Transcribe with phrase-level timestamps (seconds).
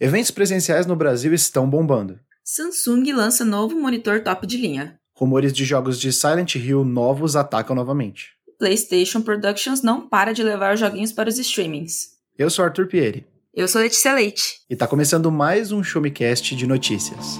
[0.00, 2.18] Eventos presenciais no Brasil estão bombando.
[2.44, 4.98] Samsung lança novo monitor top de linha.
[5.16, 8.30] Rumores de jogos de Silent Hill novos atacam novamente.
[8.58, 12.08] PlayStation Productions não para de levar os joguinhos para os streamings.
[12.36, 13.24] Eu sou Arthur Pieri.
[13.54, 14.62] Eu sou Letícia Leite.
[14.68, 17.38] E tá começando mais um Showmecast de notícias.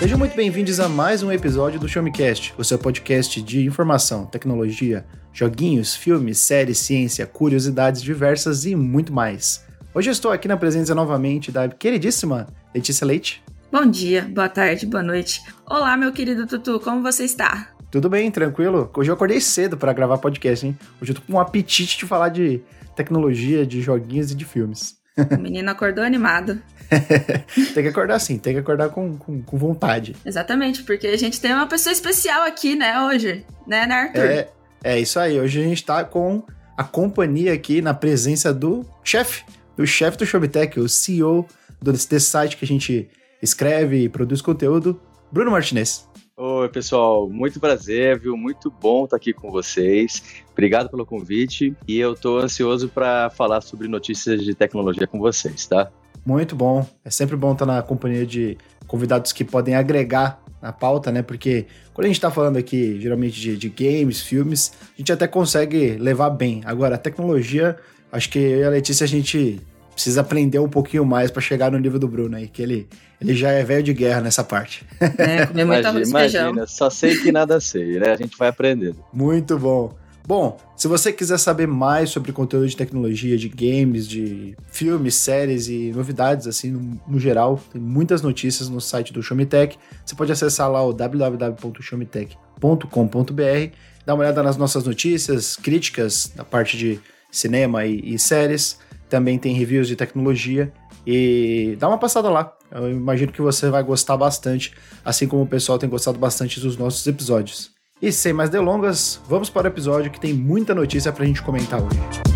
[0.00, 5.04] Sejam muito bem-vindos a mais um episódio do Showmecast, o seu podcast de informação, tecnologia,
[5.30, 9.62] joguinhos, filmes, séries, ciência, curiosidades diversas e muito mais.
[9.94, 13.42] Hoje eu estou aqui na presença novamente da queridíssima Letícia Leite.
[13.70, 15.42] Bom dia, boa tarde, boa noite.
[15.66, 17.68] Olá, meu querido Tutu, como você está?
[17.90, 18.90] Tudo bem, tranquilo?
[18.96, 20.78] Hoje eu acordei cedo para gravar podcast, hein?
[20.98, 22.62] Hoje eu tô com um apetite de falar de
[22.96, 24.99] tecnologia, de joguinhos e de filmes.
[25.16, 26.60] O menino acordou animado.
[27.74, 30.16] tem que acordar sim, tem que acordar com, com, com, vontade.
[30.24, 34.20] Exatamente, porque a gente tem uma pessoa especial aqui, né, hoje, né, né, Arthur?
[34.20, 34.48] É,
[34.82, 36.42] é isso aí, hoje a gente tá com
[36.76, 39.44] a companhia aqui na presença do chefe,
[39.76, 41.46] do chefe do Showtech, o CEO
[41.80, 43.08] desse site que a gente
[43.42, 46.09] escreve e produz conteúdo, Bruno Martinez.
[46.42, 48.34] Oi, pessoal, muito prazer, viu?
[48.34, 50.42] Muito bom estar aqui com vocês.
[50.52, 55.66] Obrigado pelo convite e eu estou ansioso para falar sobre notícias de tecnologia com vocês,
[55.66, 55.92] tá?
[56.24, 56.88] Muito bom.
[57.04, 61.20] É sempre bom estar na companhia de convidados que podem agregar na pauta, né?
[61.20, 65.28] Porque quando a gente está falando aqui, geralmente, de, de, games, filmes, a gente até
[65.28, 66.62] consegue levar bem.
[66.64, 67.76] Agora, a tecnologia,
[68.10, 69.60] acho que eu e a Letícia, a gente
[69.94, 72.88] precisa aprender um pouquinho mais para chegar no nível do Bruno aí, que ele,
[73.20, 74.86] ele já é velho de guerra nessa parte.
[75.18, 78.12] É, comer muito imagina, imagina, só sei que nada sei, né?
[78.12, 78.96] A gente vai aprendendo.
[79.12, 79.94] Muito bom.
[80.26, 85.68] Bom, se você quiser saber mais sobre conteúdo de tecnologia, de games, de filmes, séries
[85.68, 89.76] e novidades, assim, no, no geral, tem muitas notícias no site do Showmetech.
[90.04, 93.74] Você pode acessar lá o www.showmetech.com.br,
[94.06, 98.78] dar uma olhada nas nossas notícias, críticas da parte de cinema e, e séries
[99.10, 100.72] também tem reviews de tecnologia
[101.06, 102.54] e dá uma passada lá.
[102.70, 104.72] Eu imagino que você vai gostar bastante,
[105.04, 107.72] assim como o pessoal tem gostado bastante dos nossos episódios.
[108.00, 111.82] E sem mais delongas, vamos para o episódio que tem muita notícia pra gente comentar
[111.82, 112.29] hoje.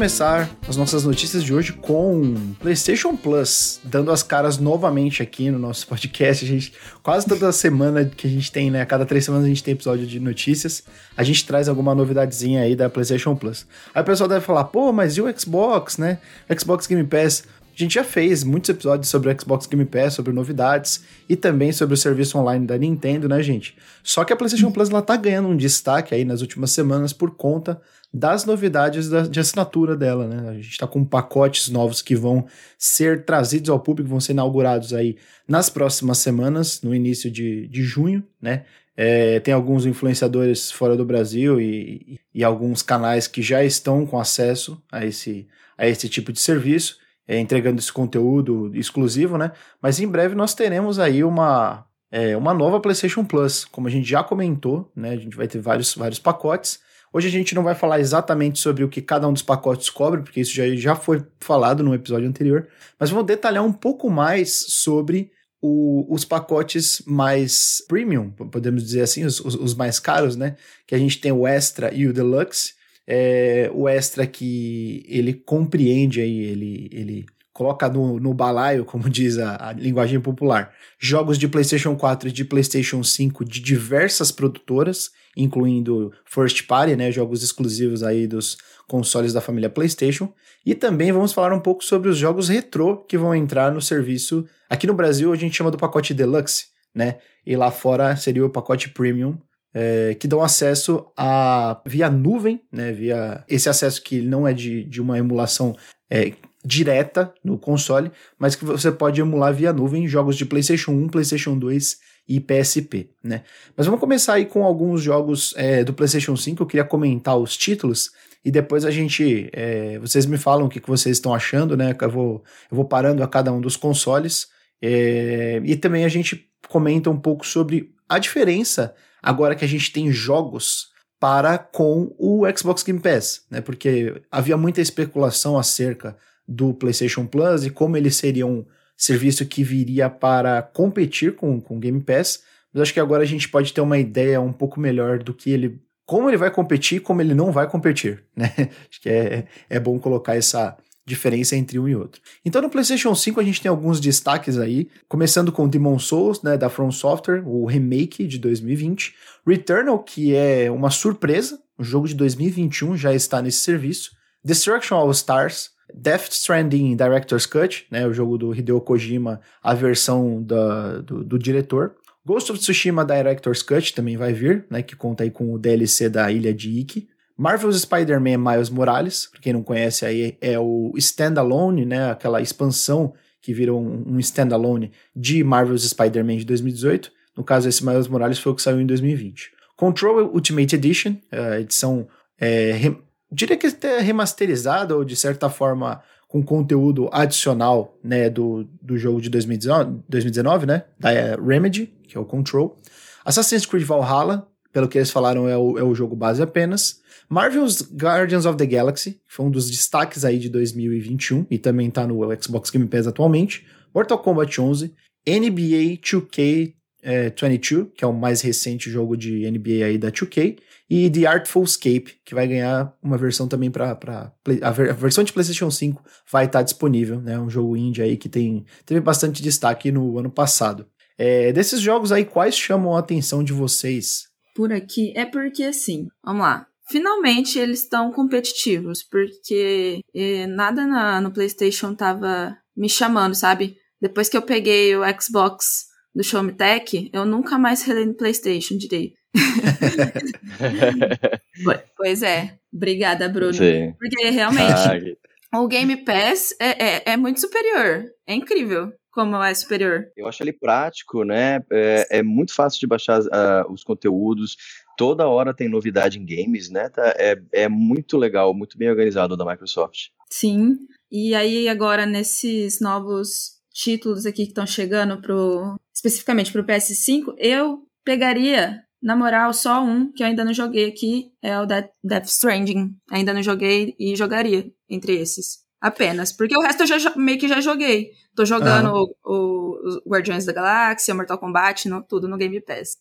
[0.00, 5.58] Começar as nossas notícias de hoje com PlayStation Plus, dando as caras novamente aqui no
[5.58, 6.42] nosso podcast.
[6.42, 6.72] A gente,
[7.02, 8.80] quase toda semana que a gente tem, né?
[8.80, 10.82] A cada três semanas a gente tem episódio de notícias.
[11.14, 13.66] A gente traz alguma novidadezinha aí da PlayStation Plus.
[13.94, 16.18] Aí o pessoal deve falar, pô, mas e o Xbox, né?
[16.58, 17.44] Xbox Game Pass.
[17.76, 21.72] A gente já fez muitos episódios sobre o Xbox Game Pass, sobre novidades e também
[21.72, 23.76] sobre o serviço online da Nintendo, né, gente?
[24.02, 27.32] Só que a PlayStation Plus ela tá ganhando um destaque aí nas últimas semanas por
[27.32, 27.78] conta
[28.12, 30.50] das novidades da, de assinatura dela, né?
[30.50, 34.92] A gente está com pacotes novos que vão ser trazidos ao público, vão ser inaugurados
[34.92, 35.16] aí
[35.46, 38.64] nas próximas semanas, no início de, de junho, né?
[38.96, 44.18] É, tem alguns influenciadores fora do Brasil e, e, alguns canais que já estão com
[44.18, 49.52] acesso a esse, a esse tipo de serviço, é, entregando esse conteúdo exclusivo, né?
[49.80, 54.06] Mas em breve nós teremos aí uma, é, uma nova PlayStation Plus, como a gente
[54.06, 55.10] já comentou, né?
[55.10, 56.80] A gente vai ter vários, vários pacotes.
[57.12, 60.22] Hoje a gente não vai falar exatamente sobre o que cada um dos pacotes cobre,
[60.22, 64.52] porque isso já, já foi falado no episódio anterior, mas vamos detalhar um pouco mais
[64.68, 70.56] sobre o, os pacotes mais premium, podemos dizer assim, os, os, mais caros, né?
[70.86, 72.74] Que a gente tem o Extra e o Deluxe.
[73.06, 77.26] É, o Extra que ele compreende aí, ele, ele
[77.60, 82.32] coloca no, no balaio, como diz a, a, linguagem popular, jogos de PlayStation 4 e
[82.32, 88.56] de PlayStation 5 de diversas produtoras incluindo first party, né, jogos exclusivos aí dos
[88.88, 90.32] consoles da família PlayStation,
[90.66, 94.44] e também vamos falar um pouco sobre os jogos retrô que vão entrar no serviço.
[94.68, 97.18] Aqui no Brasil a gente chama do pacote Deluxe, né?
[97.46, 99.38] E lá fora seria o pacote Premium,
[99.72, 102.90] é, que dão acesso a via nuvem, né?
[102.90, 105.74] Via esse acesso que não é de, de uma emulação
[106.10, 106.32] é,
[106.64, 111.58] direta no console, mas que você pode emular via nuvem jogos de PlayStation 1, PlayStation
[111.58, 111.98] 2
[112.28, 113.42] e PSP, né?
[113.76, 116.62] Mas vamos começar aí com alguns jogos é, do PlayStation 5.
[116.62, 118.12] Eu queria comentar os títulos
[118.44, 121.96] e depois a gente, é, vocês me falam o que, que vocês estão achando, né?
[122.00, 124.48] Eu vou, eu vou parando a cada um dos consoles
[124.82, 129.92] é, e também a gente comenta um pouco sobre a diferença agora que a gente
[129.92, 133.60] tem jogos para com o Xbox Game Pass, né?
[133.60, 136.16] Porque havia muita especulação acerca
[136.50, 138.66] do PlayStation Plus e como ele seria um
[138.96, 142.42] serviço que viria para competir com o Game Pass.
[142.72, 145.50] Mas acho que agora a gente pode ter uma ideia um pouco melhor do que
[145.50, 145.80] ele.
[146.04, 148.52] como ele vai competir e como ele não vai competir, né?
[148.90, 150.76] Acho que é, é bom colocar essa,
[151.10, 152.20] diferença entre um e outro.
[152.44, 156.56] Então no PlayStation 5 a gente tem alguns destaques aí, começando com Demon Souls, né,
[156.56, 159.14] da From Software, o remake de 2020,
[159.46, 164.12] Returnal, que é uma surpresa, o jogo de 2021 já está nesse serviço,
[164.44, 170.42] Destruction All Stars, Death Stranding Director's Cut, né, o jogo do Hideo Kojima, a versão
[170.42, 171.94] da, do, do diretor,
[172.24, 176.08] Ghost of Tsushima Director's Cut também vai vir, né, que conta aí com o DLC
[176.08, 177.08] da Ilha de Iki.
[177.36, 183.14] Marvel's Spider-Man Miles Morales, pra quem não conhece aí, é o standalone, né, aquela expansão
[183.40, 187.10] que virou um, um standalone de Marvel's Spider-Man de 2018.
[187.36, 189.52] No caso, esse Miles Morales foi o que saiu em 2020.
[189.74, 192.06] Control Ultimate Edition, a edição,
[192.38, 192.92] é,
[193.30, 199.20] diria que até remasterizada ou de certa forma com conteúdo adicional né, do, do jogo
[199.20, 202.78] de 2019, 2019 né, da é, Remedy, que é o Control.
[203.24, 207.00] Assassin's Creed Valhalla, pelo que eles falaram, é o, é o jogo base apenas.
[207.28, 211.90] Marvel's Guardians of the Galaxy, que foi um dos destaques aí de 2021 e também
[211.90, 213.66] tá no Xbox Game Pass atualmente.
[213.92, 214.94] Mortal Kombat 11,
[215.26, 220.58] NBA 2K é, 22, que é o mais recente jogo de NBA aí da 2K,
[220.88, 225.22] e The Artful Escape, que vai ganhar uma versão também para a, ver, a, versão
[225.22, 227.38] de PlayStation 5 vai estar tá disponível, né?
[227.38, 230.86] Um jogo indie aí que tem teve bastante destaque no ano passado.
[231.16, 234.24] É, desses jogos aí, quais chamam a atenção de vocês?
[234.54, 241.20] Por aqui é porque assim, vamos lá finalmente eles estão competitivos, porque eh, nada na,
[241.20, 243.76] no PlayStation tava me chamando, sabe?
[244.00, 248.76] Depois que eu peguei o Xbox do Me Tech, eu nunca mais relei no PlayStation
[248.76, 249.18] direito.
[251.96, 252.58] pois é.
[252.72, 253.54] Obrigada, Bruno.
[253.54, 253.94] Sim.
[253.98, 255.16] Porque realmente
[255.52, 258.04] ah, o Game Pass é, é, é muito superior.
[258.26, 260.06] É incrível como é superior.
[260.16, 261.60] Eu acho ele prático, né?
[261.70, 264.56] É, é muito fácil de baixar uh, os conteúdos
[265.00, 266.90] toda hora tem novidade em games, né?
[266.90, 270.08] Tá, é, é muito legal, muito bem organizado da Microsoft.
[270.30, 270.76] Sim.
[271.10, 277.86] E aí agora nesses novos títulos aqui que estão chegando pro especificamente pro PS5, eu
[278.04, 282.26] pegaria na moral, só um que eu ainda não joguei aqui é o Death, Death
[282.26, 282.94] Stranding.
[283.10, 285.60] Ainda não joguei e jogaria entre esses.
[285.80, 286.32] Apenas.
[286.32, 288.10] Porque o resto eu já, meio que já joguei.
[288.36, 292.60] Tô jogando o, o, o Guardiões da Galáxia, o Mortal Kombat, no, tudo no Game
[292.60, 292.98] Pass.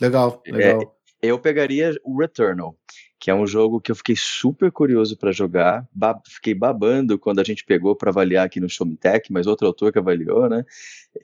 [0.00, 0.96] Legal, legal.
[1.22, 2.74] É, eu pegaria o Returnal,
[3.18, 5.86] que é um jogo que eu fiquei super curioso para jogar.
[5.92, 9.92] Ba fiquei babando quando a gente pegou para avaliar aqui no Showmetech, mas outro autor
[9.92, 10.64] que avaliou, né?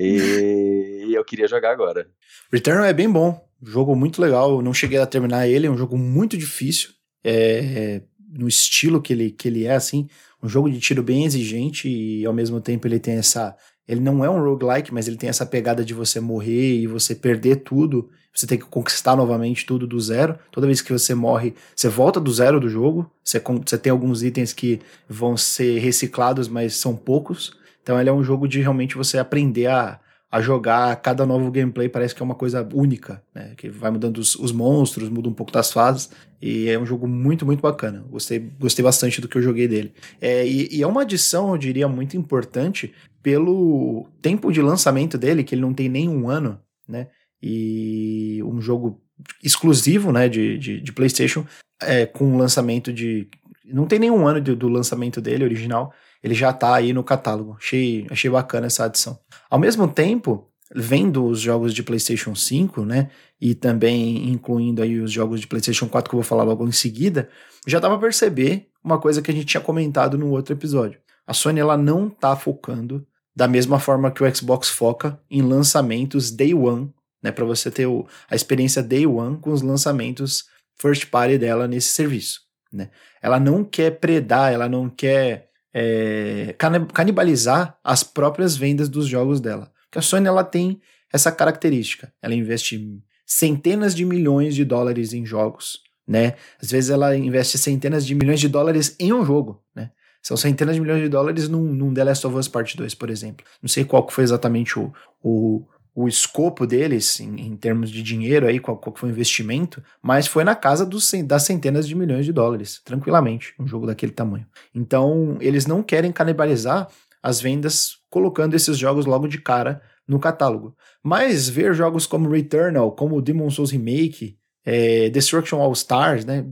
[0.01, 2.09] E, e eu queria jogar agora.
[2.51, 4.51] Returnal é bem bom, jogo muito legal.
[4.51, 6.91] Eu não cheguei a terminar ele, é um jogo muito difícil.
[7.25, 8.03] É,
[8.33, 10.09] no estilo que ele, que ele é, assim,
[10.43, 13.55] um jogo de tiro bem exigente e ao mesmo tempo ele tem essa.
[13.87, 17.15] Ele não é um roguelike, mas ele tem essa pegada de você morrer e você
[17.15, 20.39] perder tudo você tem que conquistar novamente tudo do zero.
[20.51, 23.11] Toda vez que você morre, você volta do zero do jogo.
[23.23, 27.53] Você, você tem alguns itens que vão ser reciclados, mas são poucos.
[27.83, 30.01] Então ele é um jogo de realmente você aprender a,
[30.31, 33.53] a jogar cada novo gameplay parece que é uma coisa única, né?
[33.55, 36.11] Que vai mudando os, os, monstros, muda um pouco das fases.
[36.41, 38.03] E é um jogo muito, muito bacana.
[38.09, 39.93] Gostei, gostei bastante do que eu joguei dele.
[40.21, 45.45] É, e, e, é uma adição, eu diria, muito importante pelo tempo de lançamento dele,
[45.45, 47.09] que ele não tem nem um ano, né?
[47.43, 49.03] e um jogo
[49.43, 51.45] exclusivo né, de, de, de PlayStation
[51.81, 53.29] é, com lançamento de.
[53.65, 57.57] Não tem nenhum ano do, do lançamento dele original, ele já está aí no catálogo.
[57.59, 59.19] Achei, achei bacana essa adição.
[59.51, 63.11] Ao mesmo tempo, vendo os jogos de PlayStation 5, né,
[63.41, 66.73] e também incluindo aí os jogos de PlayStation 4 que eu vou falar logo em
[66.73, 67.29] seguida,
[67.67, 71.01] já dava para perceber uma coisa que a gente tinha comentado no outro episódio.
[71.27, 76.31] A Sony ela não está focando da mesma forma que o Xbox foca em lançamentos
[76.31, 80.47] day one né, para você ter o, a experiência day one com os lançamentos
[80.77, 82.41] first party dela nesse serviço.
[82.73, 82.91] Né?
[83.23, 86.55] Ela não quer predar, ela não quer é,
[86.93, 89.71] canibalizar as próprias vendas dos jogos dela.
[89.85, 90.81] Porque a Sony ela tem
[91.13, 92.13] essa característica.
[92.21, 96.35] Ela investe centenas de milhões de dólares em jogos, né?
[96.61, 99.91] Às vezes ela investe centenas de milhões de dólares em um jogo, né?
[100.23, 103.11] São centenas de milhões de dólares num, num The Last of Us Part 2, por
[103.11, 103.45] exemplo.
[103.61, 108.47] Não sei qual foi exatamente o, o, o escopo deles em, em, termos de dinheiro
[108.47, 112.25] aí, qual, qual foi o investimento, mas foi na casa dos, das centenas de milhões
[112.25, 114.47] de dólares, tranquilamente, um jogo daquele tamanho.
[114.73, 116.89] Então, eles não querem canibalizar
[117.23, 120.77] as vendas colocando esses jogos logo de cara no catálogo.
[121.03, 126.47] Mas ver jogos como Returnal, como Demon Souls Remake, é, Destruction All Stars, né?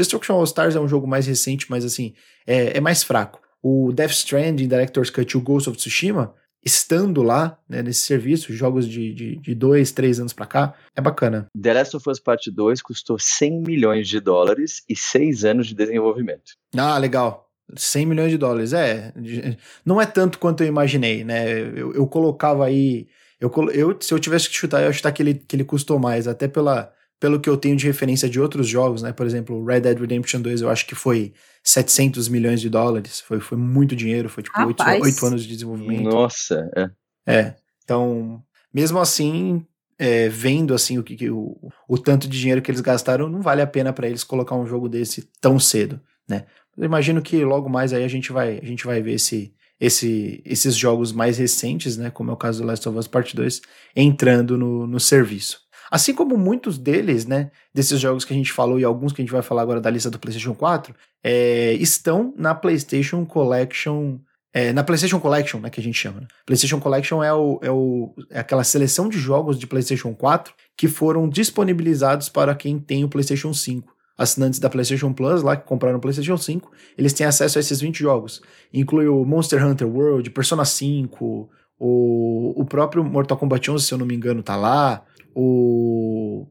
[0.00, 2.14] Destruction All Stars é um jogo mais recente, mas assim,
[2.46, 3.40] é, é mais fraco.
[3.62, 8.52] O Death Stranding, Director's Cut e o Ghost of Tsushima, estando lá, né, nesse serviço,
[8.52, 11.46] jogos de, de, de dois, três anos pra cá, é bacana.
[11.60, 15.74] The Last of Us Part 2 custou 100 milhões de dólares e seis anos de
[15.74, 16.52] desenvolvimento.
[16.76, 17.46] Ah, legal.
[17.76, 19.12] 100 milhões de dólares, é.
[19.84, 21.60] Não é tanto quanto eu imaginei, né?
[21.60, 23.06] Eu, eu colocava aí.
[23.38, 25.98] Eu, eu, se eu tivesse que chutar, eu ia chutar que ele, que ele custou
[25.98, 29.12] mais, até pela, pelo que eu tenho de referência de outros jogos, né?
[29.12, 33.20] Por exemplo, Red Dead Redemption 2, eu acho que foi 700 milhões de dólares.
[33.20, 36.04] Foi, foi muito dinheiro, foi tipo 8, 8 anos de desenvolvimento.
[36.04, 36.90] Nossa, é.
[37.26, 37.54] É.
[37.84, 39.66] Então, mesmo assim,
[39.98, 43.60] é, vendo assim o que, o, o tanto de dinheiro que eles gastaram, não vale
[43.60, 46.46] a pena para eles colocar um jogo desse tão cedo, né?
[46.74, 50.40] Eu imagino que logo mais aí a gente vai, a gente vai ver esse, esse,
[50.46, 53.60] esses jogos mais recentes, né, como é o caso do Last of Us Part 2,
[53.94, 55.60] entrando no, no serviço.
[55.90, 59.24] Assim como muitos deles, né, desses jogos que a gente falou e alguns que a
[59.24, 64.18] gente vai falar agora da lista do PlayStation 4, é, estão na PlayStation Collection,
[64.52, 66.20] é, na PlayStation Collection, né, que a gente chama.
[66.20, 66.26] Né?
[66.46, 70.86] PlayStation Collection é, o, é, o, é aquela seleção de jogos de PlayStation 4 que
[70.86, 75.96] foram disponibilizados para quem tem o PlayStation 5 assinantes da PlayStation Plus, lá que compraram
[75.96, 78.42] o PlayStation 5, eles têm acesso a esses 20 jogos.
[78.70, 83.98] Inclui o Monster Hunter World, Persona 5, o, o próprio Mortal Kombat 11, se eu
[83.98, 85.02] não me engano, tá lá,
[85.34, 86.46] o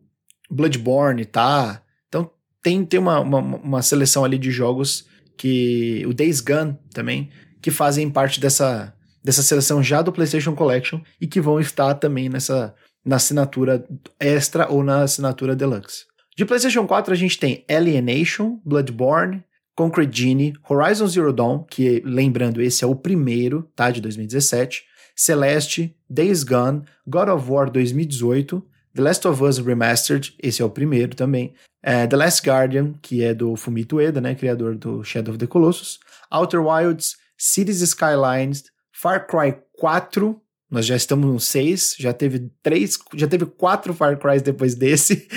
[0.50, 1.84] Bloodborne tá.
[2.08, 2.30] Então
[2.62, 5.06] tem, tem uma, uma, uma seleção ali de jogos
[5.38, 6.04] que.
[6.08, 7.30] O Days Gone também,
[7.62, 8.94] que fazem parte dessa,
[9.24, 13.86] dessa seleção já do PlayStation Collection e que vão estar também nessa na assinatura
[14.20, 16.06] extra ou na assinatura deluxe.
[16.36, 19.44] De PlayStation 4 a gente tem Alienation, Bloodborne,
[19.76, 24.84] Concrete Genie, Horizon Zero Dawn, que lembrando esse é o primeiro, tá, de 2017,
[25.16, 30.70] Celeste, Days Gone, God of War 2018, The Last of Us Remastered, esse é o
[30.70, 35.34] primeiro também, é, The Last Guardian, que é do Fumito Ueda, né, criador do Shadow
[35.34, 41.96] of the Colossus, Outer Wilds, Cities Skylines, Far Cry 4, nós já estamos no 6,
[41.98, 45.28] já teve três, já teve quatro Far Cry depois desse.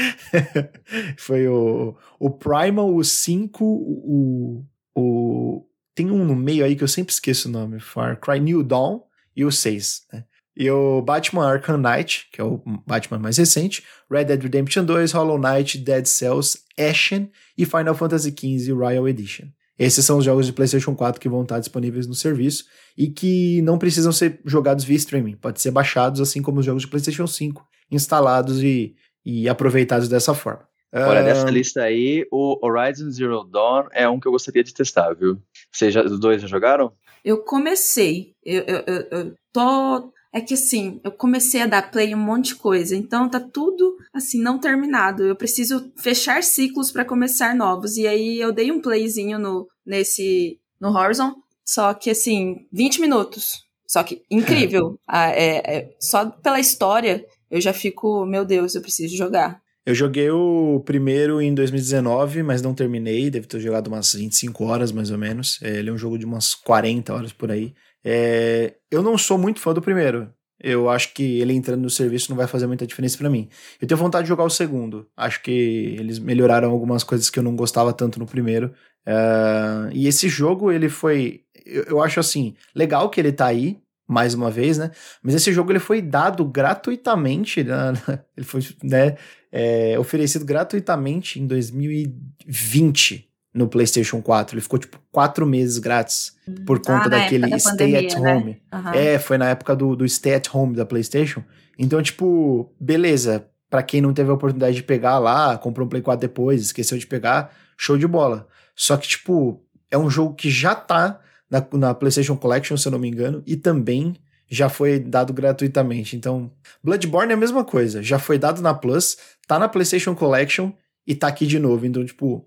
[1.16, 5.66] Foi o, o Primal, o 5, o, o.
[5.94, 9.00] Tem um no meio aí que eu sempre esqueço o nome: Far Cry New Dawn
[9.35, 10.02] e o 6.
[10.12, 10.25] Né?
[10.56, 15.12] E o Batman Arkham Knight, que é o Batman mais recente, Red Dead Redemption 2,
[15.12, 19.47] Hollow Knight, Dead Cells, Ashen e Final Fantasy XV Royal Edition.
[19.78, 22.64] Esses são os jogos de PlayStation 4 que vão estar disponíveis no serviço
[22.97, 26.82] e que não precisam ser jogados via streaming, pode ser baixados assim como os jogos
[26.82, 28.94] de PlayStation 5, instalados e,
[29.25, 30.68] e aproveitados dessa forma.
[30.94, 35.14] Olha, dessa lista aí, o Horizon Zero Dawn é um que eu gostaria de testar,
[35.14, 35.40] viu?
[35.73, 36.92] Vocês já, os dois já jogaram?
[37.25, 38.35] Eu comecei.
[38.44, 42.19] Eu, eu, eu, eu tô é que assim, eu comecei a dar play em um
[42.19, 45.23] monte de coisa, então tá tudo assim não terminado.
[45.23, 47.97] Eu preciso fechar ciclos para começar novos.
[47.97, 51.35] E aí eu dei um playzinho no nesse no Horizon,
[51.65, 53.65] só que assim, 20 minutos.
[53.87, 54.99] Só que incrível.
[55.07, 59.61] ah, é, é, só pela história eu já fico, meu Deus, eu preciso jogar.
[59.85, 63.29] Eu joguei o primeiro em 2019, mas não terminei.
[63.29, 65.59] Deve ter jogado umas 25 horas, mais ou menos.
[65.61, 67.75] É, ele é um jogo de umas 40 horas por aí.
[68.04, 70.32] É, eu não sou muito fã do primeiro.
[70.62, 73.49] Eu acho que ele entrando no serviço não vai fazer muita diferença para mim.
[73.80, 75.09] Eu tenho vontade de jogar o segundo.
[75.16, 78.73] Acho que eles melhoraram algumas coisas que eu não gostava tanto no primeiro.
[79.04, 81.42] Uh, e esse jogo, ele foi.
[81.66, 84.92] Eu, eu, acho assim, legal que ele tá aí, mais uma vez, né?
[85.21, 87.92] Mas esse jogo ele foi dado gratuitamente, né?
[88.37, 89.16] ele foi né,
[89.50, 94.54] é, oferecido gratuitamente em 2020 no PlayStation 4.
[94.54, 98.21] Ele ficou tipo quatro meses grátis por ah, conta ah, daquele da Stay pandemia, at
[98.21, 98.35] né?
[98.35, 98.50] Home.
[98.73, 98.78] Né?
[98.78, 98.94] Uhum.
[98.94, 101.42] É, foi na época do, do Stay at Home da PlayStation.
[101.78, 103.47] Então, tipo, beleza.
[103.68, 106.99] Para quem não teve a oportunidade de pegar lá, comprou um Play 4 depois, esqueceu
[106.99, 108.47] de pegar, show de bola.
[108.76, 112.92] Só que, tipo, é um jogo que já tá na, na PlayStation Collection, se eu
[112.92, 114.14] não me engano, e também
[114.47, 116.14] já foi dado gratuitamente.
[116.14, 116.52] Então,
[116.85, 118.02] Bloodborne é a mesma coisa.
[118.02, 119.16] Já foi dado na Plus,
[119.49, 120.73] tá na PlayStation Collection
[121.06, 121.87] e tá aqui de novo.
[121.87, 122.47] Então, tipo,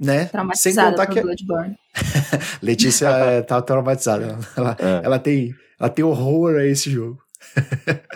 [0.00, 0.30] né?
[0.54, 1.76] Sem contar que Bloodborne.
[2.62, 4.38] Letícia é, tá traumatizada.
[4.56, 5.04] Ela, é.
[5.04, 7.18] ela, tem, ela tem horror a esse jogo.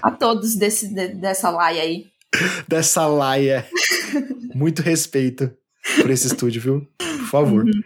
[0.02, 2.06] a todos desse, de, dessa laia aí.
[2.68, 3.66] Dessa laia.
[4.54, 5.50] Muito respeito
[6.00, 6.88] por esse estúdio, viu?
[6.98, 7.64] Por favor.
[7.64, 7.82] Uhum.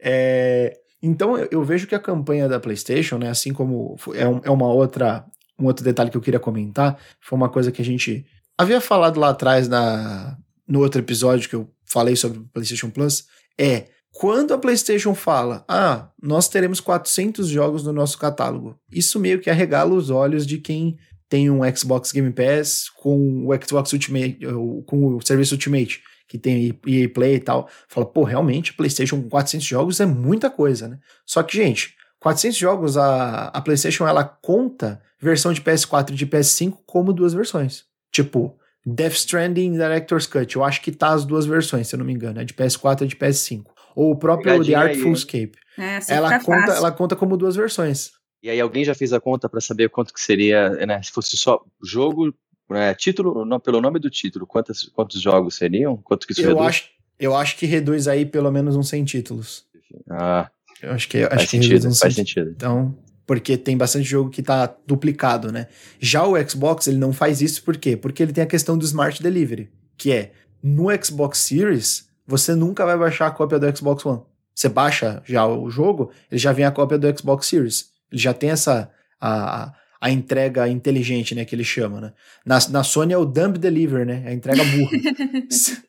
[0.00, 4.40] É, então eu, eu, vejo que a campanha da PlayStation, né, assim como é, um,
[4.42, 5.24] é uma outra
[5.58, 8.26] um outro detalhe que eu queria comentar, foi uma coisa que a gente
[8.58, 10.36] havia falado lá atrás na,
[10.66, 15.64] no outro episódio que eu falei sobre o PlayStation Plus, é quando a PlayStation fala,
[15.68, 20.58] ah, nós teremos 400 jogos no nosso catálogo, isso meio que arregala os olhos de
[20.58, 20.96] quem
[21.28, 24.38] tem um Xbox Game Pass com o Xbox Ultimate,
[24.86, 27.68] com o serviço Ultimate, que tem EA Play e tal.
[27.88, 30.98] Fala, pô, realmente, PlayStation com 400 jogos é muita coisa, né?
[31.26, 36.26] Só que, gente, 400 jogos, a, a PlayStation ela conta versão de PS4 e de
[36.26, 37.84] PS5 como duas versões.
[38.12, 38.56] Tipo,
[38.86, 42.12] Death Stranding Director's Cut, eu acho que tá as duas versões, se eu não me
[42.12, 43.64] engano, é de PS4 e de PS5.
[43.96, 45.52] Ou o próprio Pegadinha The Artful Escape.
[45.78, 48.12] É, ela, conta, ela conta como duas versões.
[48.42, 51.36] E aí alguém já fez a conta para saber quanto que seria, né, se fosse
[51.36, 52.34] só jogo,
[52.68, 55.96] né, título, não, pelo nome do título, quantos, quantos jogos seriam?
[55.96, 56.66] Quanto que isso eu reduz?
[56.66, 59.64] Acho, eu acho que reduz aí pelo menos uns 100 títulos.
[60.10, 60.50] Ah,
[60.82, 62.50] eu acho que, faz acho sentido, que faz sentido.
[62.50, 62.94] Então,
[63.26, 65.68] porque tem bastante jogo que tá duplicado, né?
[65.98, 67.96] Já o Xbox, ele não faz isso por quê?
[67.96, 72.84] Porque ele tem a questão do Smart Delivery, que é, no Xbox Series, você nunca
[72.84, 74.22] vai baixar a cópia do Xbox One.
[74.54, 77.90] Você baixa já o jogo, ele já vem a cópia do Xbox Series.
[78.10, 78.90] Ele já tem essa
[79.20, 82.12] a, a entrega inteligente, né, que ele chama, né?
[82.44, 84.22] Na, na Sony é o dumb deliver, né?
[84.26, 84.90] É a entrega burra.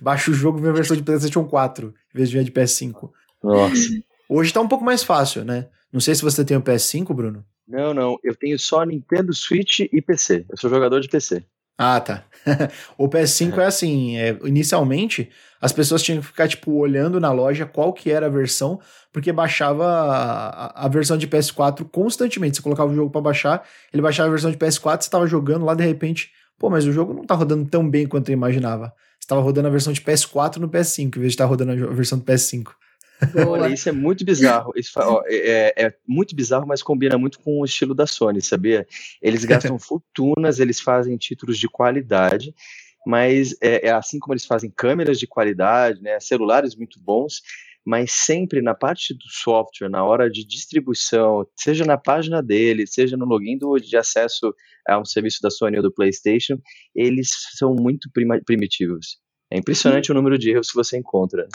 [0.00, 3.10] baixa o jogo vem a versão de PlayStation 4, em vez de vir de PS5.
[3.42, 3.88] Nossa.
[4.28, 5.66] Hoje tá um pouco mais fácil, né?
[5.96, 7.42] Não sei se você tem o PS5, Bruno.
[7.66, 8.18] Não, não.
[8.22, 10.44] Eu tenho só Nintendo Switch e PC.
[10.46, 11.42] Eu sou jogador de PC.
[11.78, 12.22] Ah, tá.
[12.98, 17.32] o PS5 é, é assim, é, inicialmente as pessoas tinham que ficar, tipo, olhando na
[17.32, 18.78] loja qual que era a versão,
[19.10, 22.58] porque baixava a, a versão de PS4 constantemente.
[22.58, 25.64] Você colocava o jogo para baixar, ele baixava a versão de PS4, você tava jogando
[25.64, 28.92] lá, de repente, pô, mas o jogo não tá rodando tão bem quanto eu imaginava.
[29.18, 31.72] Você tava rodando a versão de PS4 no PS5, em vez de estar tá rodando
[31.72, 32.66] a versão do PS5.
[33.48, 34.72] Olha, isso é muito bizarro.
[34.76, 38.42] Isso, ó, é, é, é, muito bizarro, mas combina muito com o estilo da Sony,
[38.42, 38.86] sabia?
[39.22, 42.54] Eles gastam fortunas, eles fazem títulos de qualidade,
[43.06, 47.40] mas é, é, assim como eles fazem câmeras de qualidade, né, celulares muito bons,
[47.84, 53.16] mas sempre na parte do software, na hora de distribuição, seja na página dele, seja
[53.16, 54.52] no login do, de acesso
[54.88, 56.58] a um serviço da Sony ou do PlayStation,
[56.94, 58.10] eles são muito
[58.44, 59.18] primitivos.
[59.52, 61.46] É impressionante o número de erros que você encontra.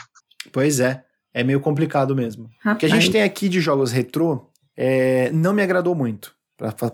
[0.54, 1.04] Pois é.
[1.34, 2.50] É meio complicado mesmo.
[2.60, 2.76] Rapaz.
[2.76, 6.34] O que a gente tem aqui de jogos retrô é, não me agradou muito,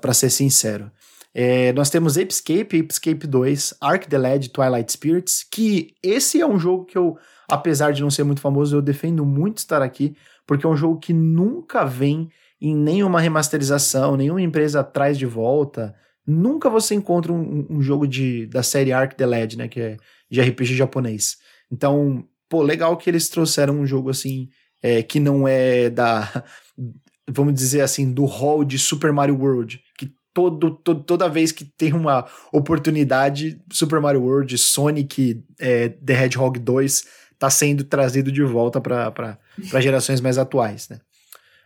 [0.01, 0.91] para ser sincero.
[1.33, 6.57] É, nós temos Apescape, Apescape 2, Ark the Led, Twilight Spirits, que esse é um
[6.57, 7.15] jogo que eu,
[7.47, 10.15] apesar de não ser muito famoso, eu defendo muito estar aqui,
[10.47, 15.93] porque é um jogo que nunca vem em nenhuma remasterização, nenhuma empresa traz de volta.
[16.25, 19.97] Nunca você encontra um, um jogo de, da série Ark the Led, né, que é
[20.29, 21.37] de RPG japonês.
[21.71, 24.49] Então, pô, legal que eles trouxeram um jogo assim,
[24.81, 26.43] é, que não é da,
[27.29, 31.65] vamos dizer assim, do hall de Super Mario World, que todo, todo, toda vez que
[31.65, 37.05] tem uma oportunidade, Super Mario World, Sonic, é, The Hedgehog 2
[37.39, 39.37] tá sendo trazido de volta para
[39.79, 40.99] gerações mais atuais, né?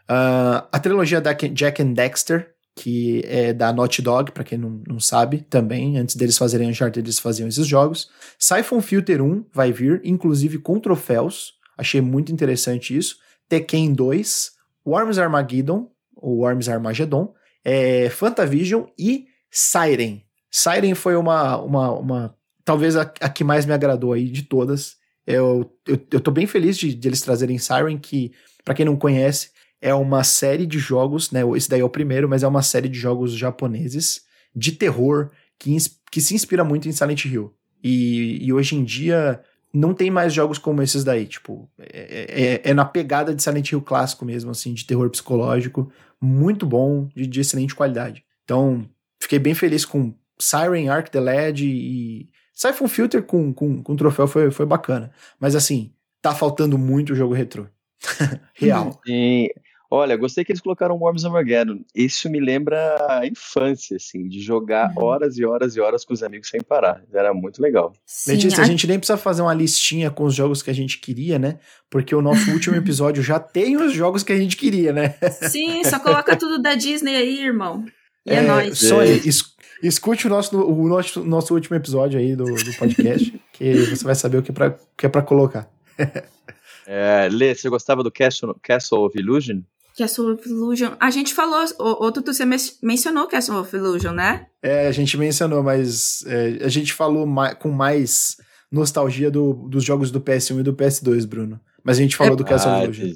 [0.10, 4.82] Uh, a trilogia da Jack and Dexter, que é da Naughty Dog, para quem não,
[4.88, 8.10] não sabe, também, antes deles fazerem Uncharted, eles faziam esses jogos.
[8.40, 13.18] Siphon Filter 1 vai vir, inclusive com troféus, achei muito interessante isso.
[13.50, 14.52] Tekken 2,
[14.86, 20.24] Worms Armageddon, ou Worms Armageddon, é, Fantavision e Siren.
[20.50, 24.96] Siren foi uma, uma, uma talvez a, a, que mais me agradou aí de todas.
[25.26, 28.32] Eu, eu, eu tô bem feliz de, de eles trazerem Siren, que,
[28.64, 29.51] para quem não conhece,
[29.82, 31.42] é uma série de jogos, né?
[31.56, 34.24] Esse daí é o primeiro, mas é uma série de jogos japoneses
[34.56, 35.76] de terror que,
[36.12, 37.54] que se inspira muito em Silent Hill.
[37.84, 39.42] E, e hoje em dia
[39.74, 43.72] não tem mais jogos como esses daí, tipo, é, é, é, na pegada de Silent
[43.72, 48.24] Hill clássico mesmo, assim, de terror psicológico, muito bom, de, de excelente qualidade.
[48.44, 48.88] Então,
[49.20, 54.28] fiquei bem feliz com Siren, Arc the Led e Siphon Filter com, com, com troféu
[54.28, 55.12] foi, foi bacana.
[55.40, 57.66] Mas assim, tá faltando muito o jogo retrô.
[58.54, 59.00] Real.
[59.06, 59.48] Sim.
[59.94, 61.82] Olha, gostei que eles colocaram Worms Armageddon.
[61.94, 65.04] Isso me lembra a infância, assim, de jogar uhum.
[65.04, 67.04] horas e horas e horas com os amigos sem parar.
[67.14, 67.92] Era muito legal.
[68.06, 68.64] Sim, Letícia, a...
[68.64, 71.60] a gente nem precisa fazer uma listinha com os jogos que a gente queria, né?
[71.90, 75.16] Porque o nosso último episódio já tem os jogos que a gente queria, né?
[75.50, 77.84] Sim, só coloca tudo da Disney aí, irmão.
[78.26, 78.80] E é, é nóis.
[78.80, 79.44] Sony, es,
[79.84, 84.16] escute o nosso, o nosso, nosso último episódio aí do, do podcast, que você vai
[84.16, 85.70] saber o que, pra, que é pra colocar.
[86.88, 89.60] é, Lê, você gostava do Castle, Castle of Illusion?
[89.98, 90.96] Castle of Illusion.
[91.00, 92.46] A gente falou, outro você
[92.82, 94.48] mencionou Castle of Illusion, né?
[94.62, 98.38] É, a gente mencionou, mas é, a gente falou mais, com mais
[98.72, 101.60] nostalgia do, dos jogos do PS1 e do PS2, Bruno.
[101.84, 103.16] Mas a gente falou é, do Castle ah, of Illusion.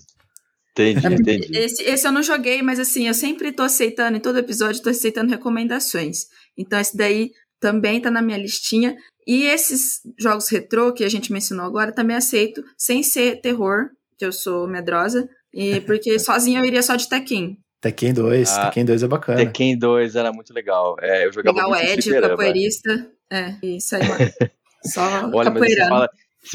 [0.72, 1.58] Entendi, entendi.
[1.58, 4.90] Esse, esse eu não joguei, mas assim, eu sempre tô aceitando, em todo episódio, tô
[4.90, 6.26] aceitando recomendações.
[6.58, 8.96] Então esse daí também tá na minha listinha.
[9.26, 14.26] E esses jogos retrô que a gente mencionou agora também aceito, sem ser terror, que
[14.26, 17.58] eu sou medrosa, e porque sozinha eu iria só de Tekken.
[17.82, 19.38] Tekken 2, ah, Tekken 2 é bacana.
[19.38, 20.98] Tekken 2 era muito legal.
[21.00, 23.12] É, eu jogava Legal muito Ed, o capoeirista.
[23.32, 24.02] É, isso aí.
[24.84, 25.90] Só Olha, mas você capoeirando.
[25.90, 26.10] fala,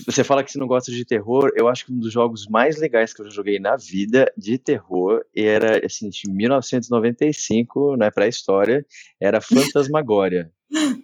[0.07, 2.79] você fala que você não gosta de terror, eu acho que um dos jogos mais
[2.79, 8.85] legais que eu já joguei na vida de terror era, assim, de 1995, né, pré-história,
[9.21, 10.51] era Fantasmagória.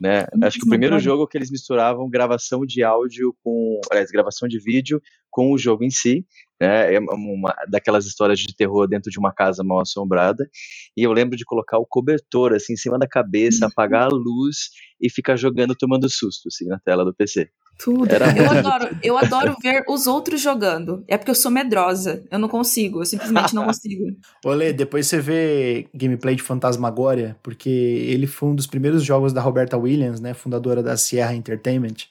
[0.01, 0.27] Né?
[0.43, 4.59] Acho que o primeiro jogo que eles misturavam gravação de áudio com, aliás, gravação de
[4.59, 5.01] vídeo
[5.31, 6.25] com o jogo em si,
[6.61, 6.95] né?
[6.95, 10.49] É uma daquelas histórias de terror dentro de uma casa mal assombrada.
[10.97, 14.71] E eu lembro de colocar o cobertor assim em cima da cabeça, apagar a luz
[15.01, 17.51] e ficar jogando tomando susto assim na tela do PC.
[17.79, 18.11] Tudo.
[18.11, 21.05] Era Eu adoro, eu adoro ver os outros jogando.
[21.07, 22.25] É porque eu sou medrosa.
[22.31, 24.05] Eu não consigo, eu simplesmente não consigo.
[24.45, 29.41] Olê, depois você vê gameplay de Fantasmagória, porque ele foi um dos primeiros jogos da
[29.41, 32.07] Roberta Williams, né, fundadora da Sierra Entertainment,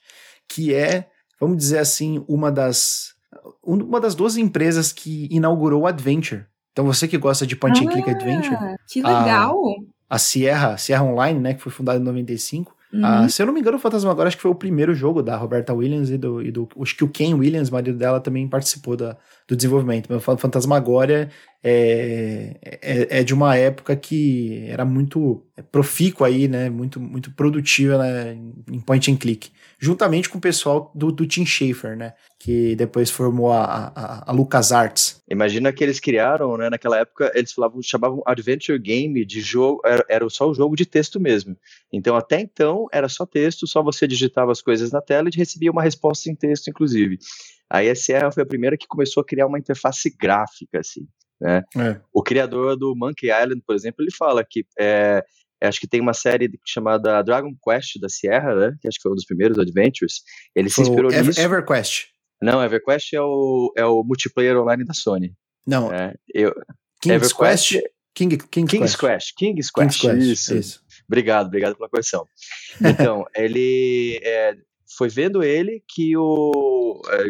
[0.47, 1.08] que é,
[1.39, 3.13] vamos dizer assim, uma das
[3.63, 6.45] uma das duas empresas que inaugurou o Adventure.
[6.71, 9.56] Então você que gosta de point and click adventure, Ah, que legal.
[10.10, 13.05] a Sierra, Sierra Online, né, que foi fundada em 95, Uhum.
[13.05, 15.36] ah, se eu não me engano, o Fantasmagória acho que foi o primeiro jogo da
[15.36, 18.95] Roberta Williams e do, e do acho que o Ken Williams, marido dela, também participou
[18.95, 20.08] da, do desenvolvimento.
[20.10, 21.29] Mas falo Fantasmagória
[21.63, 27.97] é, é, é de uma época que era muito profícua aí, né, muito, muito produtiva
[27.97, 28.38] né,
[28.71, 29.51] em point and click.
[29.79, 34.31] Juntamente com o pessoal do, do Tim Schafer, né, que depois formou a, a, a
[34.31, 35.21] LucasArts.
[35.29, 40.05] Imagina que eles criaram, né, naquela época, eles falavam, chamavam Adventure Game de jogo, era,
[40.08, 41.58] era só o jogo de texto mesmo.
[41.91, 45.71] Então, até então, era só texto, só você digitava as coisas na tela e recebia
[45.71, 47.17] uma resposta em texto, inclusive.
[47.69, 51.08] Aí a Sierra foi a primeira que começou a criar uma interface gráfica, assim,
[51.41, 51.63] né?
[51.78, 51.99] É.
[52.13, 55.23] O criador do Monkey Island, por exemplo, ele fala que é,
[55.62, 58.75] acho que tem uma série chamada Dragon Quest da Sierra, né?
[58.82, 60.21] Que acho que foi um dos primeiros Adventures.
[60.56, 61.41] Ele se Foi o inspirou Ever- nisso.
[61.41, 62.06] EverQuest.
[62.41, 65.34] Não, EverQuest é o, é o multiplayer online da Sony.
[65.65, 66.13] Não, né?
[66.34, 66.54] Eu,
[67.01, 67.86] King's EverQuest- Quest.
[68.13, 68.99] King, King's, King's Quest.
[68.99, 69.34] Quest.
[69.38, 70.01] King's King's Quest.
[70.01, 70.21] Quest.
[70.32, 70.56] Isso.
[70.56, 70.80] Isso.
[71.08, 72.25] Obrigado, obrigado pela correção.
[72.82, 74.56] Então, ele é,
[74.98, 77.26] foi vendo ele que o é,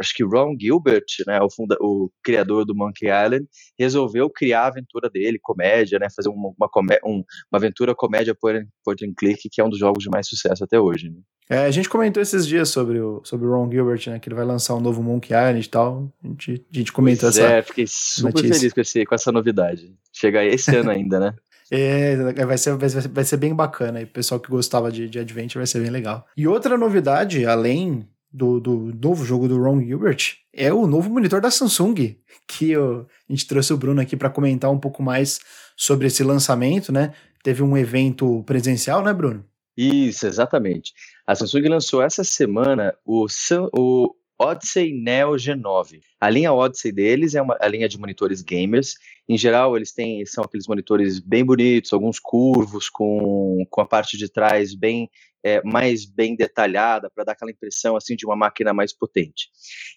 [0.00, 3.46] acho que Ron Gilbert, né, o, funda, o criador do Monkey Island,
[3.78, 8.32] resolveu criar a aventura dele, comédia, né, fazer uma, uma, comé- um- uma aventura comédia
[8.32, 11.10] and, point and click, que é um dos jogos de mais sucesso até hoje.
[11.10, 11.16] né?
[11.50, 14.18] É, a gente comentou esses dias sobre o, sobre o Ron Gilbert, né?
[14.18, 16.10] Que ele vai lançar um novo Monkey Island e tal.
[16.24, 17.46] A gente, a gente comentou Pois essa.
[17.52, 18.54] é, fiquei super notícia.
[18.54, 19.94] feliz com, esse, com essa novidade.
[20.10, 21.34] Chega esse ano ainda, né?
[21.74, 24.00] É, vai ser, vai, ser, vai ser bem bacana.
[24.00, 26.26] E o pessoal que gostava de, de Adventure vai ser bem legal.
[26.36, 31.40] E outra novidade, além do, do novo jogo do Ron Gilbert, é o novo monitor
[31.40, 32.16] da Samsung.
[32.46, 35.40] Que eu- a gente trouxe o Bruno aqui para comentar um pouco mais
[35.76, 37.12] sobre esse lançamento, né?
[37.42, 39.44] Teve um evento presencial, né, Bruno?
[39.76, 40.92] Isso, exatamente.
[41.26, 43.26] A Samsung lançou essa semana o,
[43.72, 46.00] o Odyssey Neo G9.
[46.20, 48.94] A linha Odyssey deles é uma, a linha de monitores gamers.
[49.28, 54.16] Em geral, eles têm são aqueles monitores bem bonitos, alguns curvos, com, com a parte
[54.16, 55.08] de trás bem
[55.44, 59.48] é, mais bem detalhada, para dar aquela impressão assim de uma máquina mais potente.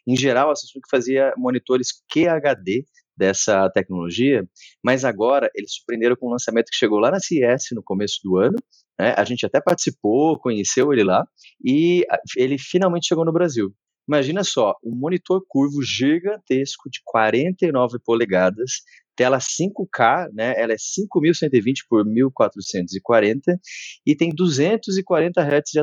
[0.05, 4.47] Em geral, a Samsung fazia monitores QHD dessa tecnologia,
[4.83, 8.37] mas agora eles surpreenderam com um lançamento que chegou lá na CES no começo do
[8.37, 8.57] ano,
[8.99, 9.15] né?
[9.17, 11.25] A gente até participou, conheceu ele lá,
[11.63, 13.73] e ele finalmente chegou no Brasil.
[14.07, 18.81] Imagina só, um monitor curvo gigantesco de 49 polegadas,
[19.15, 20.53] tela 5K, né?
[20.55, 23.59] Ela é 5120 por 1440
[24.05, 25.81] e tem 240 Hz de,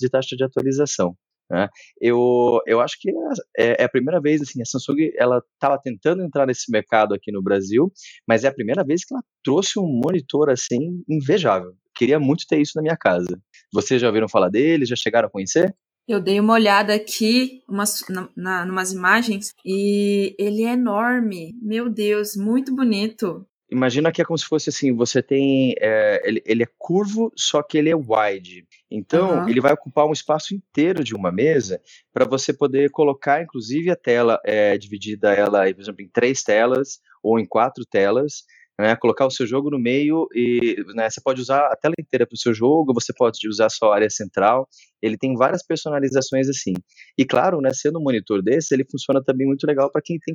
[0.00, 1.14] de taxa de atualização.
[1.50, 1.68] Né?
[2.00, 3.10] Eu, eu acho que
[3.58, 7.32] é, é a primeira vez, assim, a Samsung ela estava tentando entrar nesse mercado aqui
[7.32, 7.92] no Brasil,
[8.26, 11.72] mas é a primeira vez que ela trouxe um monitor assim invejável.
[11.94, 13.40] Queria muito ter isso na minha casa.
[13.72, 14.86] Vocês já ouviram falar dele?
[14.86, 15.74] Já chegaram a conhecer?
[16.10, 21.54] Eu dei uma olhada aqui, umas, na, na, numas imagens, e ele é enorme.
[21.62, 23.46] Meu Deus, muito bonito.
[23.70, 27.62] Imagina que é como se fosse assim, você tem, é, ele, ele é curvo, só
[27.62, 28.66] que ele é wide.
[28.90, 29.48] Então, Aham.
[29.48, 31.80] ele vai ocupar um espaço inteiro de uma mesa
[32.12, 36.98] para você poder colocar, inclusive, a tela é, dividida, ela, por exemplo, em três telas
[37.22, 38.42] ou em quatro telas,
[38.78, 42.26] né, colocar o seu jogo no meio e né, você pode usar a tela inteira
[42.26, 44.66] para o seu jogo, você pode usar a área central.
[45.02, 46.72] Ele tem várias personalizações assim.
[47.18, 50.34] E claro, né, sendo um monitor desse, ele funciona também muito legal para quem tem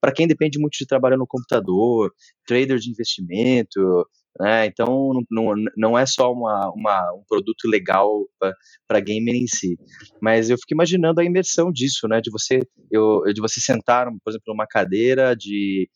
[0.00, 2.12] para quem depende muito de trabalho no computador,
[2.46, 4.06] trader de investimento,
[4.40, 4.66] né?
[4.66, 8.26] Então não, não, é só uma, uma, um produto legal
[8.88, 9.76] para gamer em si,
[10.20, 12.20] mas eu fico imaginando a imersão disso, né?
[12.20, 15.88] De você eu, de você sentar, por exemplo, numa cadeira de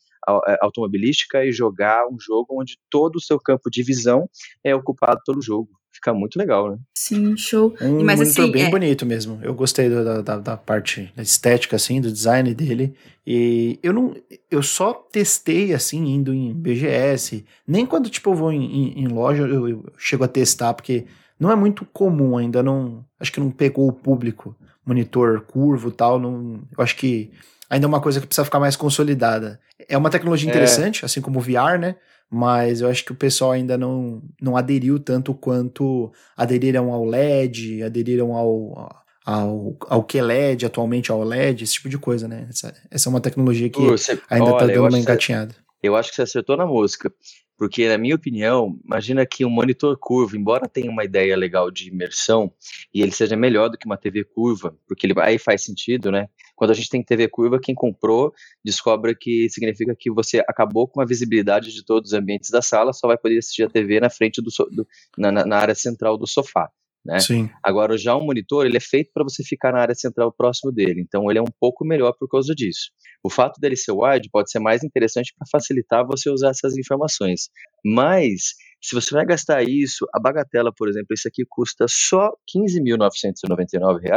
[0.61, 4.29] automobilística e jogar um jogo onde todo o seu campo de visão
[4.65, 5.69] é ocupado pelo jogo.
[5.91, 6.79] Fica muito legal, né?
[6.97, 7.75] Sim, show.
[7.81, 8.71] Um Mas, monitor assim, bem é...
[8.71, 9.41] bonito mesmo.
[9.43, 12.95] Eu gostei da, da, da parte estética, assim, do design dele.
[13.27, 14.15] E eu não.
[14.51, 17.45] Eu só testei assim, indo em BGS.
[17.67, 21.07] Nem quando, tipo, eu vou em, em, em loja, eu, eu chego a testar, porque
[21.39, 23.05] não é muito comum ainda, não.
[23.19, 24.55] Acho que não pegou o público.
[24.87, 26.21] Monitor curvo e tal.
[26.21, 27.31] Não, eu acho que
[27.69, 29.61] ainda é uma coisa que precisa ficar mais consolidada.
[29.89, 30.51] É uma tecnologia é.
[30.51, 31.07] interessante, é.
[31.07, 31.97] assim como o VR, né?
[32.31, 37.83] Mas eu acho que o pessoal ainda não, não aderiu tanto quanto aderiram ao LED,
[37.83, 38.91] aderiram ao,
[39.25, 42.47] ao, ao QLED, atualmente ao LED, esse tipo de coisa, né?
[42.51, 45.55] Essa, essa é uma tecnologia que você, ainda está dando uma engatinhada.
[45.83, 47.11] Eu acho que você acertou na música.
[47.59, 51.89] Porque, na minha opinião, imagina que um monitor curvo, embora tenha uma ideia legal de
[51.89, 52.53] imersão,
[52.95, 56.29] e ele seja melhor do que uma TV curva, porque ele, aí faz sentido, né?
[56.59, 61.01] Quando a gente tem TV curva, quem comprou descobre que significa que você acabou com
[61.01, 64.11] a visibilidade de todos os ambientes da sala, só vai poder assistir a TV na
[64.11, 66.69] frente do, do na, na área central do sofá.
[67.07, 67.21] Né?
[67.21, 67.49] Sim.
[67.63, 71.01] Agora, já um monitor, ele é feito para você ficar na área central próximo dele,
[71.01, 72.91] então ele é um pouco melhor por causa disso.
[73.23, 77.51] O fato dele ser wide pode ser mais interessante para facilitar você usar essas informações,
[77.85, 82.63] mas se você vai gastar isso, a bagatela, por exemplo, isso aqui custa só R$
[82.67, 84.11] 15.999,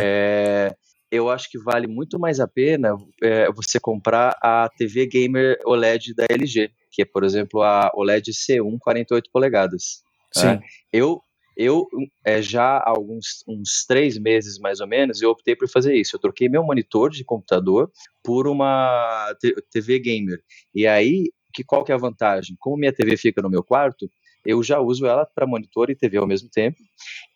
[0.00, 0.74] é,
[1.10, 6.14] eu acho que vale muito mais a pena é, você comprar a TV Gamer OLED
[6.14, 10.02] da LG, que é, por exemplo, a OLED C1 48 polegadas.
[10.34, 10.54] Tá?
[10.54, 10.60] Sim.
[10.92, 11.20] Eu
[11.58, 11.86] eu,
[12.22, 16.14] é, já há alguns uns três meses mais ou menos, eu optei por fazer isso.
[16.14, 17.90] Eu troquei meu monitor de computador
[18.22, 19.34] por uma
[19.70, 20.38] TV gamer.
[20.74, 22.54] E aí, que, qual que é a vantagem?
[22.60, 24.06] Como minha TV fica no meu quarto,
[24.46, 26.76] eu já uso ela para monitor e TV ao mesmo tempo.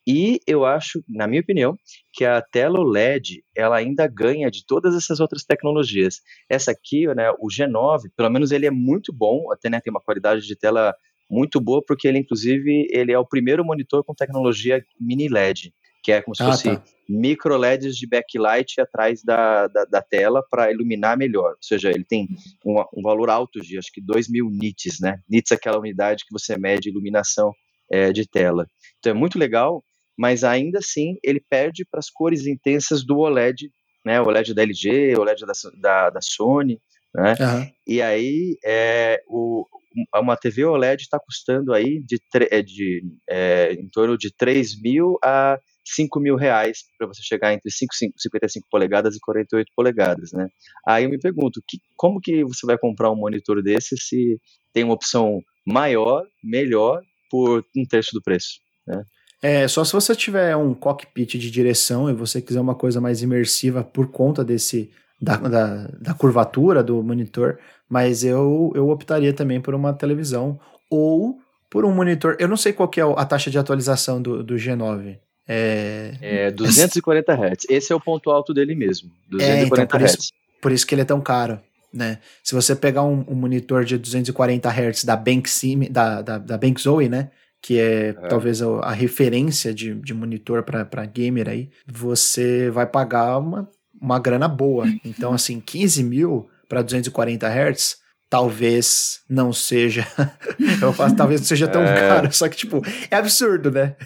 [0.07, 1.77] E eu acho, na minha opinião,
[2.13, 6.21] que a tela OLED ela ainda ganha de todas essas outras tecnologias.
[6.49, 10.01] Essa aqui, né, o G9, pelo menos ele é muito bom, até né, tem uma
[10.01, 10.95] qualidade de tela
[11.31, 16.13] muito boa, porque ele, inclusive, ele é o primeiro monitor com tecnologia mini LED, que
[16.13, 16.83] é como se ah, fosse tá.
[17.09, 21.53] micro LEDs de backlight atrás da, da, da tela para iluminar melhor.
[21.53, 22.29] Ou seja, ele tem
[22.65, 25.21] um, um, valor alto de acho que 2 mil nits, né?
[25.29, 27.53] Nits é aquela unidade que você mede iluminação
[27.91, 28.67] é, de tela.
[28.99, 29.85] Então é muito legal,
[30.17, 33.71] mas ainda assim ele perde para as cores intensas do OLED,
[34.05, 34.21] né?
[34.21, 36.81] O OLED da LG, o OLED da, da, da Sony.
[37.15, 37.35] Né?
[37.41, 37.71] Uhum.
[37.87, 39.67] E aí é, o,
[40.15, 42.19] uma TV OLED está custando aí de,
[42.51, 47.53] é, de é, em torno de 3 mil a 5 mil reais para você chegar
[47.53, 50.49] entre 5, 5, 55 polegadas e 48 polegadas, né?
[50.87, 54.39] Aí eu me pergunto, que, como que você vai comprar um monitor desse se
[54.73, 59.05] tem uma opção maior, melhor, por um terço do preço, né?
[59.43, 63.23] É, só se você tiver um cockpit de direção e você quiser uma coisa mais
[63.23, 64.91] imersiva por conta desse
[65.21, 71.39] da, da, da curvatura do monitor, mas eu, eu optaria também por uma televisão ou
[71.71, 72.37] por um monitor.
[72.39, 75.19] Eu não sei qual que é a taxa de atualização do, do G9.
[75.53, 76.13] É...
[76.21, 77.67] é 240 Hz.
[77.69, 79.11] Esse é o ponto alto dele mesmo.
[79.29, 80.15] 240 é, então, por Hz.
[80.15, 81.61] Isso, por isso que ele é tão caro.
[81.93, 82.19] Né?
[82.43, 87.09] Se você pegar um, um monitor de 240 Hz da Banksy, da, da, da Zoe,
[87.09, 87.31] né?
[87.61, 92.87] que é, é, talvez a, a, referência de, de monitor para gamer aí, você vai
[92.87, 93.69] pagar uma
[94.01, 94.87] uma grana boa.
[95.05, 97.99] Então, assim, 15 mil para 240 Hz,
[98.31, 100.07] talvez não seja.
[100.81, 102.09] eu faço, talvez não seja tão é...
[102.09, 102.33] caro.
[102.33, 103.97] Só que, tipo, é absurdo, né?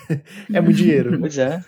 [0.50, 1.20] é muito dinheiro.
[1.20, 1.62] Pois é.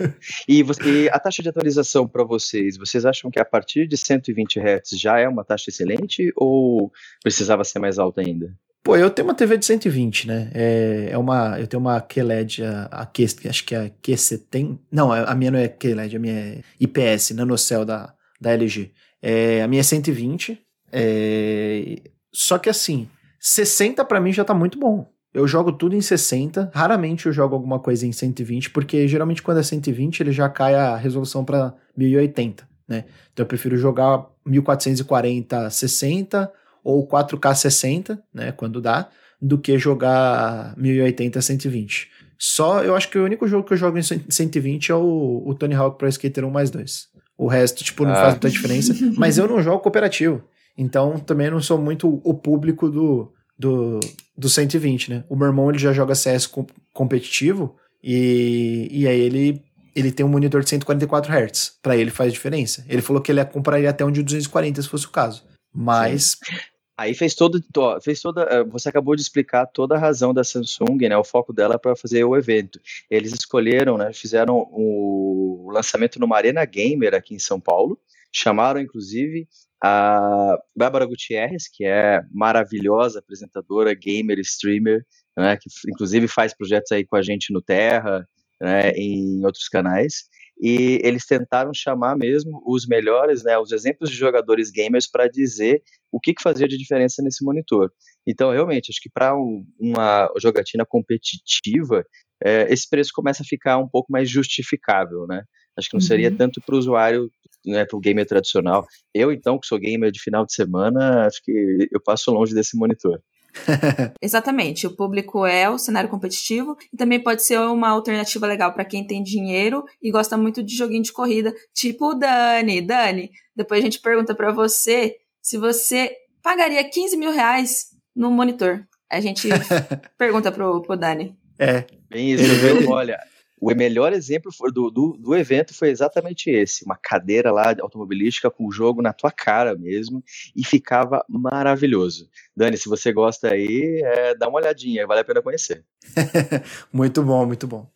[0.49, 3.97] E, você, e a taxa de atualização para vocês, vocês acham que a partir de
[3.99, 6.91] 120 Hz já é uma taxa excelente ou
[7.23, 8.51] precisava ser mais alta ainda?
[8.83, 10.51] Pô, eu tenho uma TV de 120, né?
[10.55, 14.79] É, é uma, eu tenho uma QLED, a, a Q, acho que é a Q70.
[14.91, 18.93] Não, a minha não é QLED, a minha é IPS, NanoCell da, da LG.
[19.21, 20.59] É, a minha é 120.
[20.93, 21.97] É,
[22.37, 23.09] só que assim,
[23.41, 25.11] 60 para mim já tá muito bom.
[25.33, 29.59] Eu jogo tudo em 60, raramente eu jogo alguma coisa em 120, porque geralmente quando
[29.59, 33.05] é 120 ele já cai a resolução para 1080, né?
[33.33, 36.53] Então eu prefiro jogar 1440 60
[36.85, 39.09] ou 4K 60, né, quando dá,
[39.41, 42.11] do que jogar 1080 120.
[42.39, 45.55] Só, eu acho que o único jogo que eu jogo em 120 é o, o
[45.55, 47.09] Tony Hawk Pro Skater 1 mais 2.
[47.39, 48.17] O resto, tipo, não ah.
[48.17, 48.95] faz muita diferença.
[49.17, 50.45] Mas eu não jogo cooperativo.
[50.77, 54.01] Então, também não sou muito o público do, do,
[54.37, 55.25] do 120, né?
[55.29, 59.63] O meu irmão, ele já joga CS com, competitivo e, e aí ele,
[59.95, 61.79] ele tem um monitor de 144 Hz.
[61.83, 62.85] Para ele faz diferença.
[62.89, 65.45] Ele falou que ele compraria até um de 240 se fosse o caso.
[65.73, 66.39] Mas...
[66.45, 66.57] Sim.
[66.99, 67.63] Aí fez todo,
[68.03, 71.53] fez toda, eh, você acabou de explicar toda a razão da Samsung, né, o foco
[71.53, 72.81] dela para fazer o evento.
[73.11, 78.01] Eles escolheram, né, fizeram o lançamento numa arena gamer aqui em São Paulo,
[78.33, 79.47] chamaram inclusive
[79.83, 85.05] a Bárbara Gutierrez, que é maravilhosa apresentadora, gamer, streamer,
[85.37, 88.27] né, que inclusive faz projetos aí com a gente no Terra,
[88.61, 90.25] né, em outros canais.
[90.59, 95.83] E eles tentaram chamar mesmo os melhores, né, os exemplos de jogadores gamers para dizer
[96.11, 97.93] o que, que fazia de diferença nesse monitor.
[98.27, 102.05] Então, realmente, acho que para um, uma jogatina competitiva,
[102.43, 105.43] é, esse preço começa a ficar um pouco mais justificável, né?
[105.77, 106.37] Acho que não seria uhum.
[106.37, 107.31] tanto para o usuário,
[107.65, 108.87] né, para o gamer tradicional.
[109.15, 112.77] Eu, então, que sou gamer de final de semana, acho que eu passo longe desse
[112.77, 113.21] monitor.
[114.21, 114.87] Exatamente.
[114.87, 119.07] O público é o cenário competitivo e também pode ser uma alternativa legal para quem
[119.07, 122.81] tem dinheiro e gosta muito de joguinho de corrida, tipo o Dani.
[122.81, 126.13] Dani, depois a gente pergunta para você se você
[126.43, 128.85] pagaria 15 mil reais no monitor.
[129.11, 129.49] A gente
[130.19, 131.37] pergunta pro, pro Dani.
[131.59, 131.85] É.
[132.09, 132.91] Bem isso, viu?
[132.91, 133.19] Olha,
[133.59, 138.67] o melhor exemplo do, do, do, evento foi exatamente esse: uma cadeira lá automobilística com
[138.67, 140.23] o jogo na tua cara mesmo,
[140.55, 142.29] e ficava maravilhoso.
[142.55, 145.85] Dani, se você gosta aí, é, dá uma olhadinha, vale a pena conhecer.
[146.93, 147.89] muito bom, muito bom.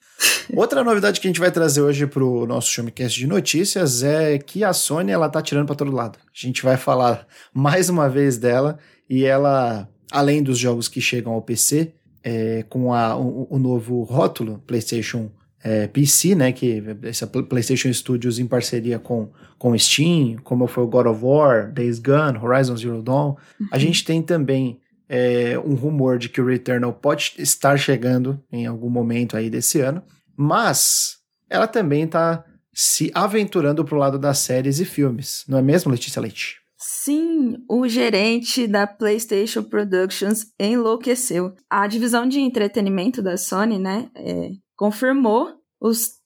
[0.55, 4.39] Outra novidade que a gente vai trazer hoje para o nosso Showmecast de notícias é
[4.39, 6.19] que a Sony ela tá tirando para todo lado.
[6.19, 11.33] A gente vai falar mais uma vez dela e ela, além dos jogos que chegam
[11.33, 11.93] ao PC,
[12.23, 15.31] é, com a, o, o novo rótulo PlayStation
[15.63, 20.87] é, PC, né, que essa PlayStation Studios em parceria com com Steam, como foi o
[20.87, 23.37] God of War, Days Gone, Horizon Zero Dawn.
[23.61, 23.69] Uhum.
[23.71, 28.65] A gente tem também é, um rumor de que o Returnal pode estar chegando em
[28.65, 30.03] algum momento aí desse ano,
[30.35, 31.19] mas
[31.51, 32.43] ela também está
[32.73, 36.61] se aventurando para o lado das séries e filmes, não é mesmo, Letícia Leite?
[36.79, 41.53] Sim, o gerente da PlayStation Productions enlouqueceu.
[41.69, 44.49] A divisão de entretenimento da Sony, né, é,
[44.81, 46.19] confirmou os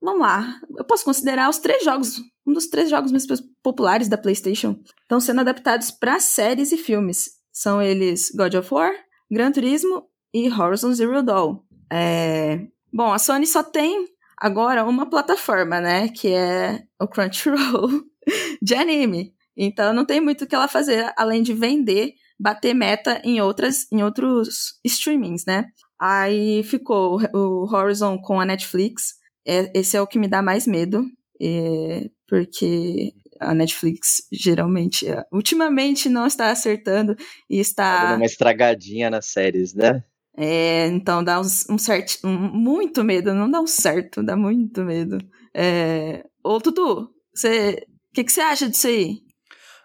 [0.00, 3.26] vamos lá, eu posso considerar os três jogos, um dos três jogos mais
[3.62, 7.28] populares da PlayStation, estão sendo adaptados para séries e filmes.
[7.52, 8.92] São eles God of War,
[9.30, 11.58] Gran Turismo e Horizon Zero Dawn.
[11.92, 12.66] É...
[12.90, 14.06] Bom, a Sony só tem
[14.38, 18.02] agora uma plataforma, né, que é o Crunchyroll
[18.62, 19.34] de anime.
[19.54, 23.86] Então não tem muito o que ela fazer além de vender, bater meta em outras
[23.92, 25.66] em outros streamings, né?
[26.04, 29.14] Aí ficou o Horizon com a Netflix.
[29.46, 31.04] É, esse é o que me dá mais medo,
[31.40, 37.14] é, porque a Netflix geralmente, é, ultimamente, não está acertando
[37.48, 37.98] e está.
[37.98, 40.02] Tá dando uma estragadinha nas séries, né?
[40.36, 42.26] É, então dá um, um certo.
[42.26, 45.18] Um, muito medo, não dá um certo, dá muito medo.
[45.54, 47.86] É, ô, Tutu, você.
[48.10, 49.20] O que, que você acha disso aí?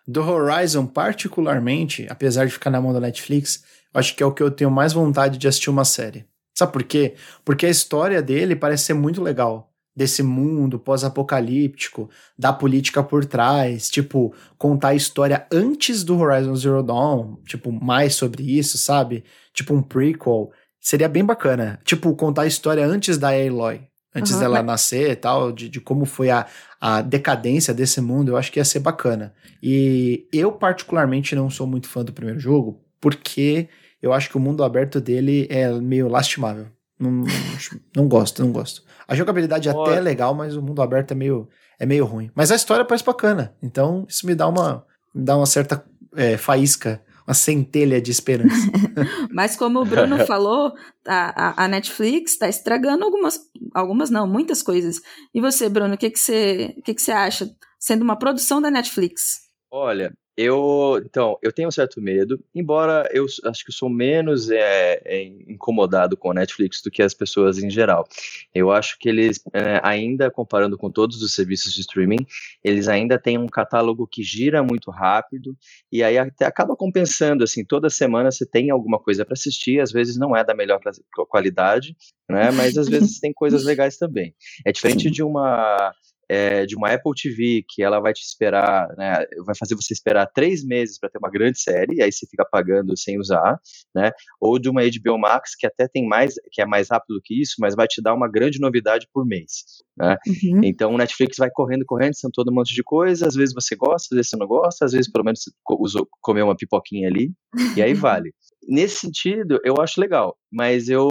[0.07, 4.43] Do Horizon, particularmente, apesar de ficar na mão da Netflix, acho que é o que
[4.43, 6.25] eu tenho mais vontade de assistir uma série.
[6.57, 7.13] Sabe por quê?
[7.45, 9.71] Porque a história dele parece ser muito legal.
[9.95, 16.83] Desse mundo pós-apocalíptico, da política por trás, tipo, contar a história antes do Horizon Zero
[16.83, 19.23] Dawn, tipo, mais sobre isso, sabe?
[19.53, 20.51] Tipo um prequel.
[20.79, 21.79] Seria bem bacana.
[21.83, 23.81] Tipo, contar a história antes da Aloy,
[24.15, 24.65] antes uhum, dela mas...
[24.65, 26.45] nascer e tal, de, de como foi a,
[26.79, 29.33] a decadência desse mundo, eu acho que ia ser bacana.
[29.61, 33.69] E eu, particularmente, não sou muito fã do primeiro jogo, porque
[34.01, 36.67] eu acho que o mundo aberto dele é meio lastimável.
[36.99, 37.23] Não,
[37.95, 38.83] não gosto, não gosto.
[39.07, 39.81] A jogabilidade Olha.
[39.81, 41.47] até é legal, mas o mundo aberto é meio,
[41.79, 42.31] é meio ruim.
[42.35, 43.55] Mas a história parece bacana.
[43.61, 45.83] Então, isso me dá uma, me dá uma certa
[46.15, 48.67] é, faísca, uma centelha de esperança.
[49.31, 50.73] mas como o Bruno falou,
[51.05, 53.39] a, a Netflix está estragando algumas,
[53.73, 54.97] algumas não, muitas coisas.
[55.33, 58.71] E você, Bruno, o que, que, você, que, que você acha sendo uma produção da
[58.71, 59.41] Netflix?
[59.71, 65.01] Olha, eu, então, eu tenho um certo medo, embora eu acho que sou menos é,
[65.03, 68.07] é, incomodado com a Netflix do que as pessoas em geral.
[68.53, 72.23] Eu acho que eles, é, ainda comparando com todos os serviços de streaming,
[72.63, 75.57] eles ainda têm um catálogo que gira muito rápido
[75.91, 79.91] e aí até acaba compensando, assim, toda semana você tem alguma coisa para assistir, às
[79.91, 80.79] vezes não é da melhor
[81.27, 81.97] qualidade,
[82.29, 84.35] né, mas às vezes tem coisas legais também.
[84.63, 85.95] É diferente de uma
[86.29, 90.27] é, de uma Apple TV que ela vai te esperar, né, vai fazer você esperar
[90.27, 93.59] três meses para ter uma grande série, aí você fica pagando sem usar,
[93.95, 94.11] né?
[94.39, 97.55] Ou de uma HBO Max que até tem mais, que é mais rápido que isso,
[97.59, 99.63] mas vai te dar uma grande novidade por mês,
[99.97, 100.17] né?
[100.27, 100.61] Uhum.
[100.63, 103.75] Então o Netflix vai correndo, correndo, são todo um monte de coisa, às vezes você
[103.75, 107.07] gosta, às vezes você não gosta, às vezes pelo menos você usou, comeu uma pipoquinha
[107.07, 107.31] ali,
[107.75, 108.33] e aí vale.
[108.67, 111.07] Nesse sentido, eu acho legal, mas eu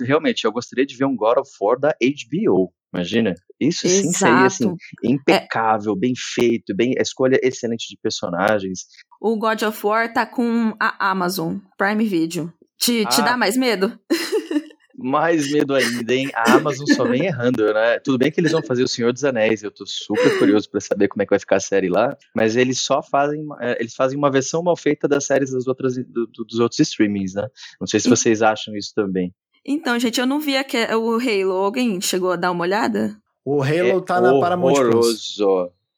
[0.00, 3.34] realmente eu gostaria de ver um God of War da HBO, Imagina?
[3.60, 4.18] Isso sim Exato.
[4.18, 5.98] seria assim, é impecável, é.
[5.98, 8.86] bem feito, bem, a escolha excelente de personagens.
[9.20, 12.52] O God of War tá com a Amazon Prime Video.
[12.78, 13.98] Te, ah, te dá mais medo?
[14.96, 16.30] mais medo ainda, hein?
[16.34, 17.98] A Amazon só vem errando, né?
[17.98, 20.80] Tudo bem que eles vão fazer O Senhor dos Anéis, eu tô super curioso para
[20.80, 23.94] saber como é que vai ficar a série lá, mas eles só fazem, é, eles
[23.94, 27.46] fazem uma versão mal feita das séries das outras, do, dos outros streamings, né?
[27.80, 29.32] Não sei se vocês acham isso também.
[29.64, 31.52] Então, gente, eu não vi aqui, o Halo.
[31.52, 33.16] Alguém chegou a dar uma olhada?
[33.44, 35.36] O Halo é tá na Paramount Plus.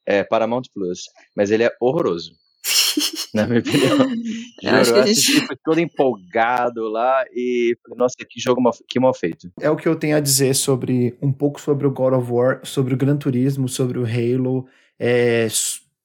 [0.05, 1.07] É, Paramount Plus.
[1.35, 2.33] Mas ele é horroroso.
[3.35, 3.99] na minha opinião.
[4.63, 5.47] Juro, acho que a gente...
[5.51, 9.51] eu todo empolgado lá e falei, nossa, que jogo mal, que mal feito.
[9.61, 12.61] É o que eu tenho a dizer sobre um pouco sobre o God of War,
[12.65, 14.67] sobre o Gran Turismo, sobre o Halo.
[14.99, 15.49] É,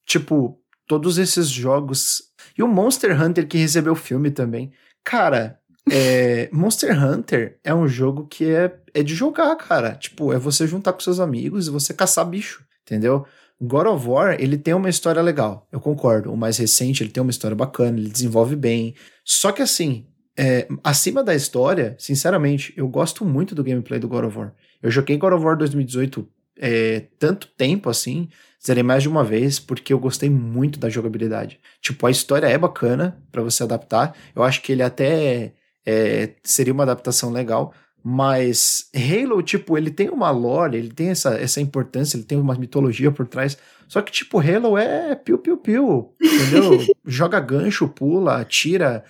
[0.06, 2.24] tipo, todos esses jogos.
[2.58, 4.72] E o Monster Hunter que recebeu o filme também.
[5.04, 5.60] Cara,
[5.90, 9.96] é, Monster Hunter é um jogo que é, é de jogar, cara.
[9.96, 13.26] Tipo, é você juntar com seus amigos e você caçar bicho, entendeu?
[13.60, 16.32] God of War, ele tem uma história legal, eu concordo.
[16.32, 18.96] O mais recente, ele tem uma história bacana, ele desenvolve bem.
[19.24, 20.08] Só que assim,
[20.38, 24.54] é, acima da história, sinceramente, eu gosto muito do gameplay do God of War.
[24.82, 26.28] Eu joguei God of War 2018
[26.58, 28.30] é, tanto tempo assim,
[28.66, 31.60] zerei mais de uma vez, porque eu gostei muito da jogabilidade.
[31.82, 34.16] Tipo, a história é bacana para você adaptar.
[34.36, 35.54] Eu acho que ele até
[35.86, 37.74] é, seria uma adaptação legal.
[38.04, 42.56] Mas Halo, tipo, ele tem uma lore, ele tem essa, essa importância, ele tem uma
[42.56, 43.58] mitologia por trás.
[43.88, 46.80] Só que, tipo, Halo é piu-piu-piu, entendeu?
[47.06, 49.04] Joga gancho, pula, atira,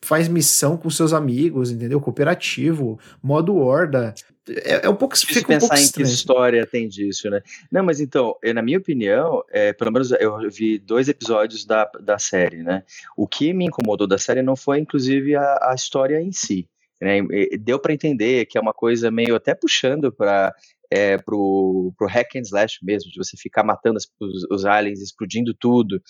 [0.00, 2.00] faz missão com seus amigos, entendeu?
[2.00, 4.14] Cooperativo, modo horda.
[4.48, 5.14] É, é um pouco.
[5.14, 7.42] Difícil fica um pensar em que história tem disso, né?
[7.70, 12.18] Não, mas então, na minha opinião, é, pelo menos eu vi dois episódios da, da
[12.18, 12.82] série, né?
[13.16, 16.68] O que me incomodou da série não foi, inclusive, a, a história em si.
[17.00, 17.20] Né?
[17.60, 20.54] Deu para entender que é uma coisa meio até puxando para
[20.92, 25.00] é, pro, pro hack and slash mesmo, de você ficar matando as, os, os, aliens,
[25.00, 26.00] explodindo tudo,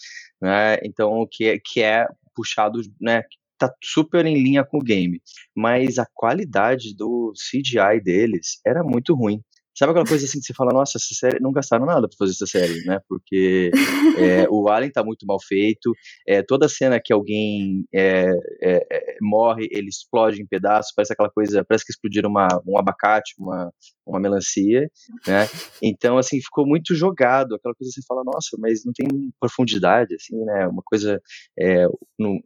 [0.41, 0.77] né?
[0.83, 3.23] Então, que, é, que é puxado, né?
[3.63, 5.23] Tá super em linha com o game.
[5.55, 9.41] Mas a qualidade do CGI deles era muito ruim.
[9.75, 12.33] Sabe aquela coisa assim que você fala, nossa, essa série não gastaram nada para fazer
[12.33, 13.01] essa série, né?
[13.09, 13.71] Porque
[14.19, 15.93] é, o Alien tá muito mal feito,
[16.27, 18.27] é, toda cena que alguém é,
[18.63, 22.79] é, é, morre, ele explode em pedaços, parece aquela coisa, parece que explodiram uma, um
[22.79, 23.73] abacate, uma,
[24.07, 24.91] uma melancia,
[25.27, 25.49] né?
[25.83, 29.07] Então, assim, ficou muito jogado, aquela coisa que você fala, nossa, mas não tem
[29.41, 30.67] profundidade, assim, né?
[30.69, 31.21] Uma coisa,
[31.59, 31.87] é,
[32.19, 32.39] não,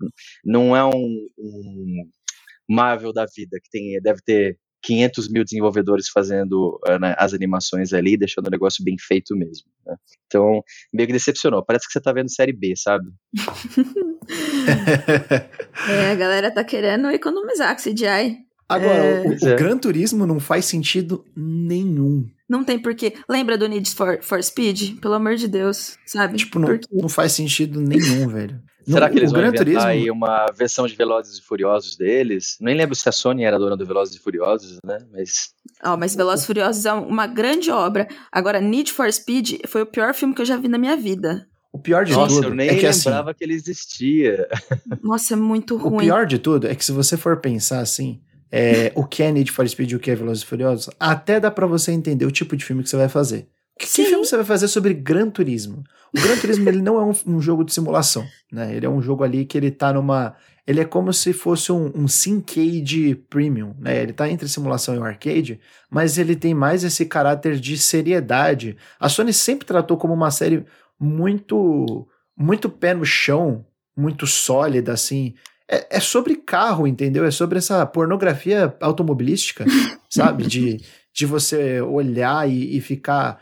[0.44, 2.08] não é um, um
[2.68, 7.92] Marvel da vida, que tem, deve ter 500 mil desenvolvedores fazendo uh, né, as animações
[7.92, 9.68] ali, deixando o negócio bem feito mesmo.
[9.84, 9.96] Né?
[10.26, 10.62] Então,
[10.92, 11.64] meio que decepcionou.
[11.64, 13.06] Parece que você tá vendo série B, sabe?
[15.90, 18.45] é, a galera tá querendo economizar com CGI.
[18.68, 19.22] Agora, é...
[19.22, 19.56] o, o é.
[19.56, 22.28] Gran Turismo não faz sentido nenhum.
[22.48, 23.14] Não tem porquê.
[23.28, 25.00] Lembra do Need for, for Speed?
[25.00, 26.36] Pelo amor de Deus, sabe?
[26.36, 28.60] Tipo, não, não faz sentido nenhum, velho.
[28.88, 29.82] Será que eles vão inventar Turismo...
[29.82, 32.56] aí uma versão de Velozes e Furiosos deles?
[32.60, 34.98] Nem lembro se a Sony era dona do Velozes e Furiosos, né?
[35.12, 35.50] Mas...
[35.84, 38.06] Oh, mas Velozes e Furiosos é uma grande obra.
[38.30, 41.48] Agora, Need for Speed foi o pior filme que eu já vi na minha vida.
[41.72, 44.48] O pior de Nossa, tudo eu nem é que lembrava assim, que ele existia.
[45.02, 45.96] Nossa, é muito ruim.
[45.96, 49.32] O pior de tudo é que se você for pensar assim, é, o que é
[49.32, 52.24] Need for Speed e o que é Velozes e Furiosos, até dá para você entender
[52.24, 53.48] o tipo de filme que você vai fazer.
[53.78, 55.84] Que, que, filme você vai fazer sobre Gran Turismo?
[56.16, 58.74] O Gran Turismo ele não é um, um, jogo de simulação, né?
[58.74, 60.34] Ele é um jogo ali que ele tá numa...
[60.66, 64.02] Ele é como se fosse um, um Syncade Premium, né?
[64.02, 68.76] Ele tá entre simulação e o arcade, mas ele tem mais esse caráter de seriedade.
[68.98, 70.64] A Sony sempre tratou como uma série
[70.98, 75.34] muito, muito pé no chão, muito sólida, assim.
[75.70, 77.24] É, é sobre carro, entendeu?
[77.24, 79.64] É sobre essa pornografia automobilística,
[80.08, 80.46] sabe?
[80.46, 80.80] De,
[81.12, 83.40] de você olhar e, e ficar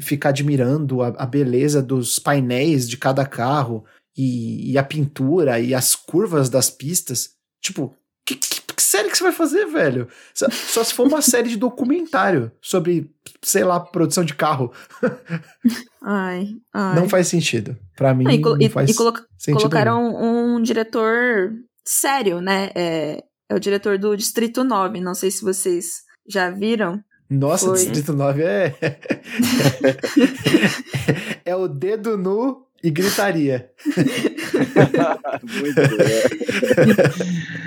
[0.00, 3.84] ficar admirando a, a, beleza dos painéis de cada carro
[4.16, 7.30] e, e, a pintura e as curvas das pistas.
[7.60, 8.60] Tipo, que, que,
[8.96, 10.08] série que você vai fazer, velho?
[10.34, 13.10] Só, só se for uma série de documentário sobre,
[13.42, 14.72] sei lá, produção de carro.
[16.02, 16.96] ai, ai.
[16.96, 17.76] Não faz sentido.
[17.96, 19.58] Pra mim, não, não faz e, e colo sentido.
[19.58, 21.52] Colocaram um, um diretor
[21.84, 22.70] sério, né?
[22.74, 25.00] É, é o diretor do Distrito 9.
[25.00, 27.00] Não sei se vocês já viram.
[27.28, 27.76] Nossa, Foi.
[27.76, 28.74] Distrito 9 é.
[31.44, 33.70] é o dedo nu e gritaria.
[35.42, 35.80] Muito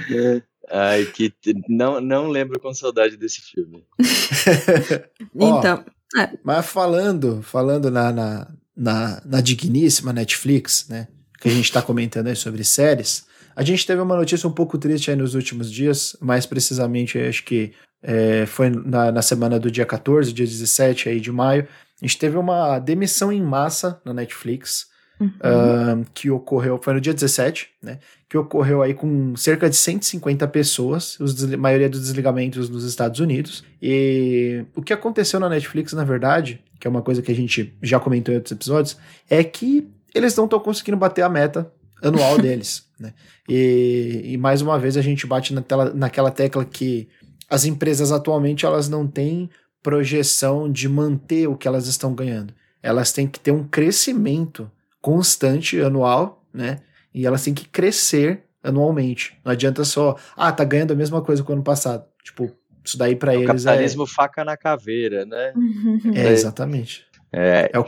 [0.10, 0.42] bom.
[0.72, 1.34] Ai, que
[1.68, 3.86] não, não lembro com saudade desse filme.
[5.34, 5.84] então.
[5.86, 6.32] Ó, é.
[6.44, 11.08] Mas falando, falando na, na, na, na digníssima Netflix, né?
[11.40, 13.26] Que a gente está comentando aí sobre séries.
[13.56, 17.44] A gente teve uma notícia um pouco triste aí nos últimos dias, mais precisamente, acho
[17.44, 21.68] que é, foi na, na, semana do dia 14, dia 17 aí de maio.
[22.02, 24.88] A gente teve uma demissão em massa na Netflix.
[25.20, 25.28] Uhum.
[25.28, 28.00] uh, que ocorreu, foi no dia 17, né?
[28.28, 33.20] Que ocorreu aí com cerca de 150 pessoas, os, a maioria dos desligamentos nos Estados
[33.20, 33.64] Unidos.
[33.82, 37.76] E o que aconteceu na Netflix, na verdade, que é uma coisa que a gente
[37.82, 38.98] já comentou em outros episódios,
[39.30, 43.14] é que eles não estão conseguindo bater a meta anual deles, né?
[43.48, 47.08] E, e, mais uma vez a gente bate na tela, naquela tecla que
[47.50, 49.50] as empresas atualmente elas não têm
[49.82, 52.54] projeção de manter o que elas estão ganhando.
[52.82, 54.70] Elas têm que ter um crescimento
[55.02, 56.80] constante anual, né?
[57.14, 59.40] E elas têm que crescer anualmente.
[59.44, 62.06] Não adianta só, ah, tá ganhando a mesma coisa que o ano passado.
[62.24, 62.52] Tipo,
[62.84, 63.74] isso daí para é eles capitalismo é.
[63.74, 65.54] Capitalismo faca na caveira, né?
[66.16, 67.06] é, exatamente.
[67.32, 67.86] É, é, o,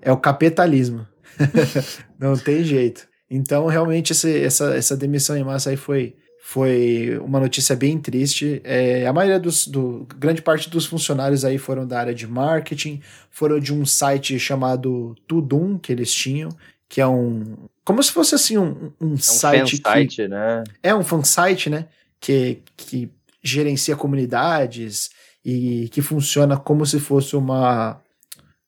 [0.00, 1.06] é o capitalismo.
[2.18, 3.08] Não tem jeito.
[3.30, 6.16] Então, realmente, esse, essa, essa demissão em massa aí foi,
[6.46, 8.60] foi uma notícia bem triste.
[8.64, 13.00] É, a maioria dos, do, grande parte dos funcionários aí foram da área de marketing,
[13.30, 16.50] foram de um site chamado Tudum que eles tinham,
[16.86, 20.64] que é um, como se fosse assim um, um, é um site, que, site, né?
[20.82, 21.86] É um fansite, né?
[22.20, 23.10] Que, que
[23.42, 27.98] gerencia comunidades e que funciona como se fosse uma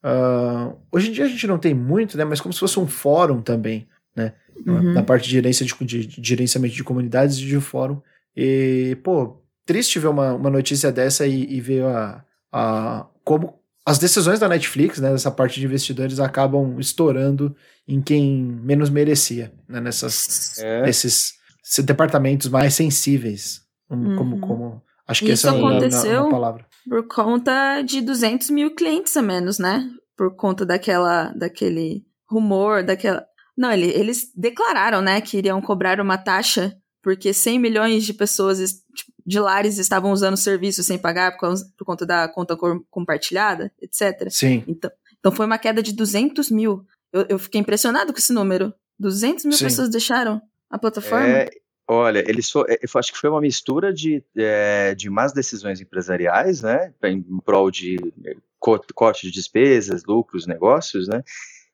[0.02, 2.24] Uh, hoje em dia a gente não tem muito, né?
[2.24, 4.32] Mas como se fosse um fórum também, né?
[4.64, 4.92] Uhum.
[4.92, 8.00] Na parte de, gerência de, de, de, gerenciamento de comunidades e de fórum.
[8.36, 13.54] E, pô, triste ver uma, uma notícia dessa e, e ver a, a, como
[13.84, 15.12] as decisões da Netflix, né?
[15.12, 17.54] Dessa parte de investidores acabam estourando
[17.86, 19.80] em quem menos merecia, né?
[19.80, 20.82] Nessas, é.
[20.82, 21.34] nesses,
[21.64, 23.62] esses departamentos mais sensíveis.
[23.88, 24.16] Como, uhum.
[24.16, 26.66] como, como Acho que Isso essa é aconteceu uma, uma palavra.
[26.88, 29.88] por conta de 200 mil clientes a menos, né?
[30.16, 33.24] Por conta daquela, daquele rumor, daquela...
[33.56, 36.76] Não, ele, eles declararam, né, que iriam cobrar uma taxa
[37.06, 41.72] porque 100 milhões de pessoas tipo, de lares estavam usando serviços sem pagar por, causa,
[41.78, 42.56] por conta da conta
[42.90, 44.28] compartilhada, etc.
[44.28, 44.64] Sim.
[44.66, 46.84] Então, então foi uma queda de 200 mil.
[47.12, 48.74] Eu, eu fiquei impressionado com esse número.
[48.98, 49.66] 200 mil Sim.
[49.66, 51.28] pessoas deixaram a plataforma.
[51.28, 51.50] É,
[51.88, 55.80] Olha, eles so, é, eu acho que foi uma mistura de, é, de más decisões
[55.80, 61.22] empresariais, né, em prol de é, corte de despesas, lucros, negócios, né,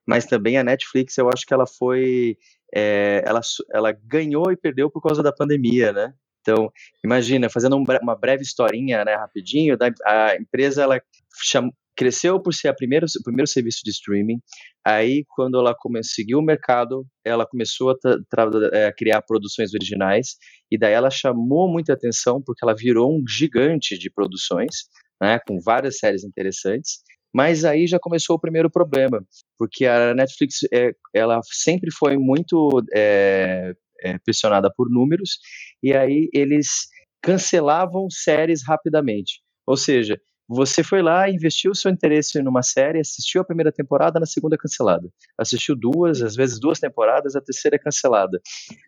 [0.07, 2.37] mas também a Netflix, eu acho que ela foi,
[2.75, 3.41] é, ela,
[3.73, 6.71] ela ganhou e perdeu por causa da pandemia, né, então,
[7.05, 11.01] imagina, fazendo um, uma breve historinha, né, rapidinho, a empresa, ela
[11.97, 14.41] cresceu por ser a primeira, o primeiro serviço de streaming.
[14.85, 17.95] Aí, quando ela conseguiu o mercado, ela começou a,
[18.73, 20.37] é, a, criar produções originais.
[20.71, 24.89] E daí ela chamou muita atenção porque ela virou um gigante de produções,
[25.21, 27.03] né, com várias séries interessantes.
[27.33, 29.25] Mas aí já começou o primeiro problema,
[29.59, 35.39] porque a Netflix é, ela sempre foi muito é, é, pressionada por números,
[35.83, 36.89] e aí eles
[37.23, 39.41] cancelavam séries rapidamente.
[39.67, 40.21] Ou seja,
[40.55, 44.55] você foi lá, investiu o seu interesse numa série, assistiu a primeira temporada, na segunda
[44.55, 45.09] é cancelada.
[45.39, 48.39] Assistiu duas, às vezes duas temporadas, a terceira é cancelada.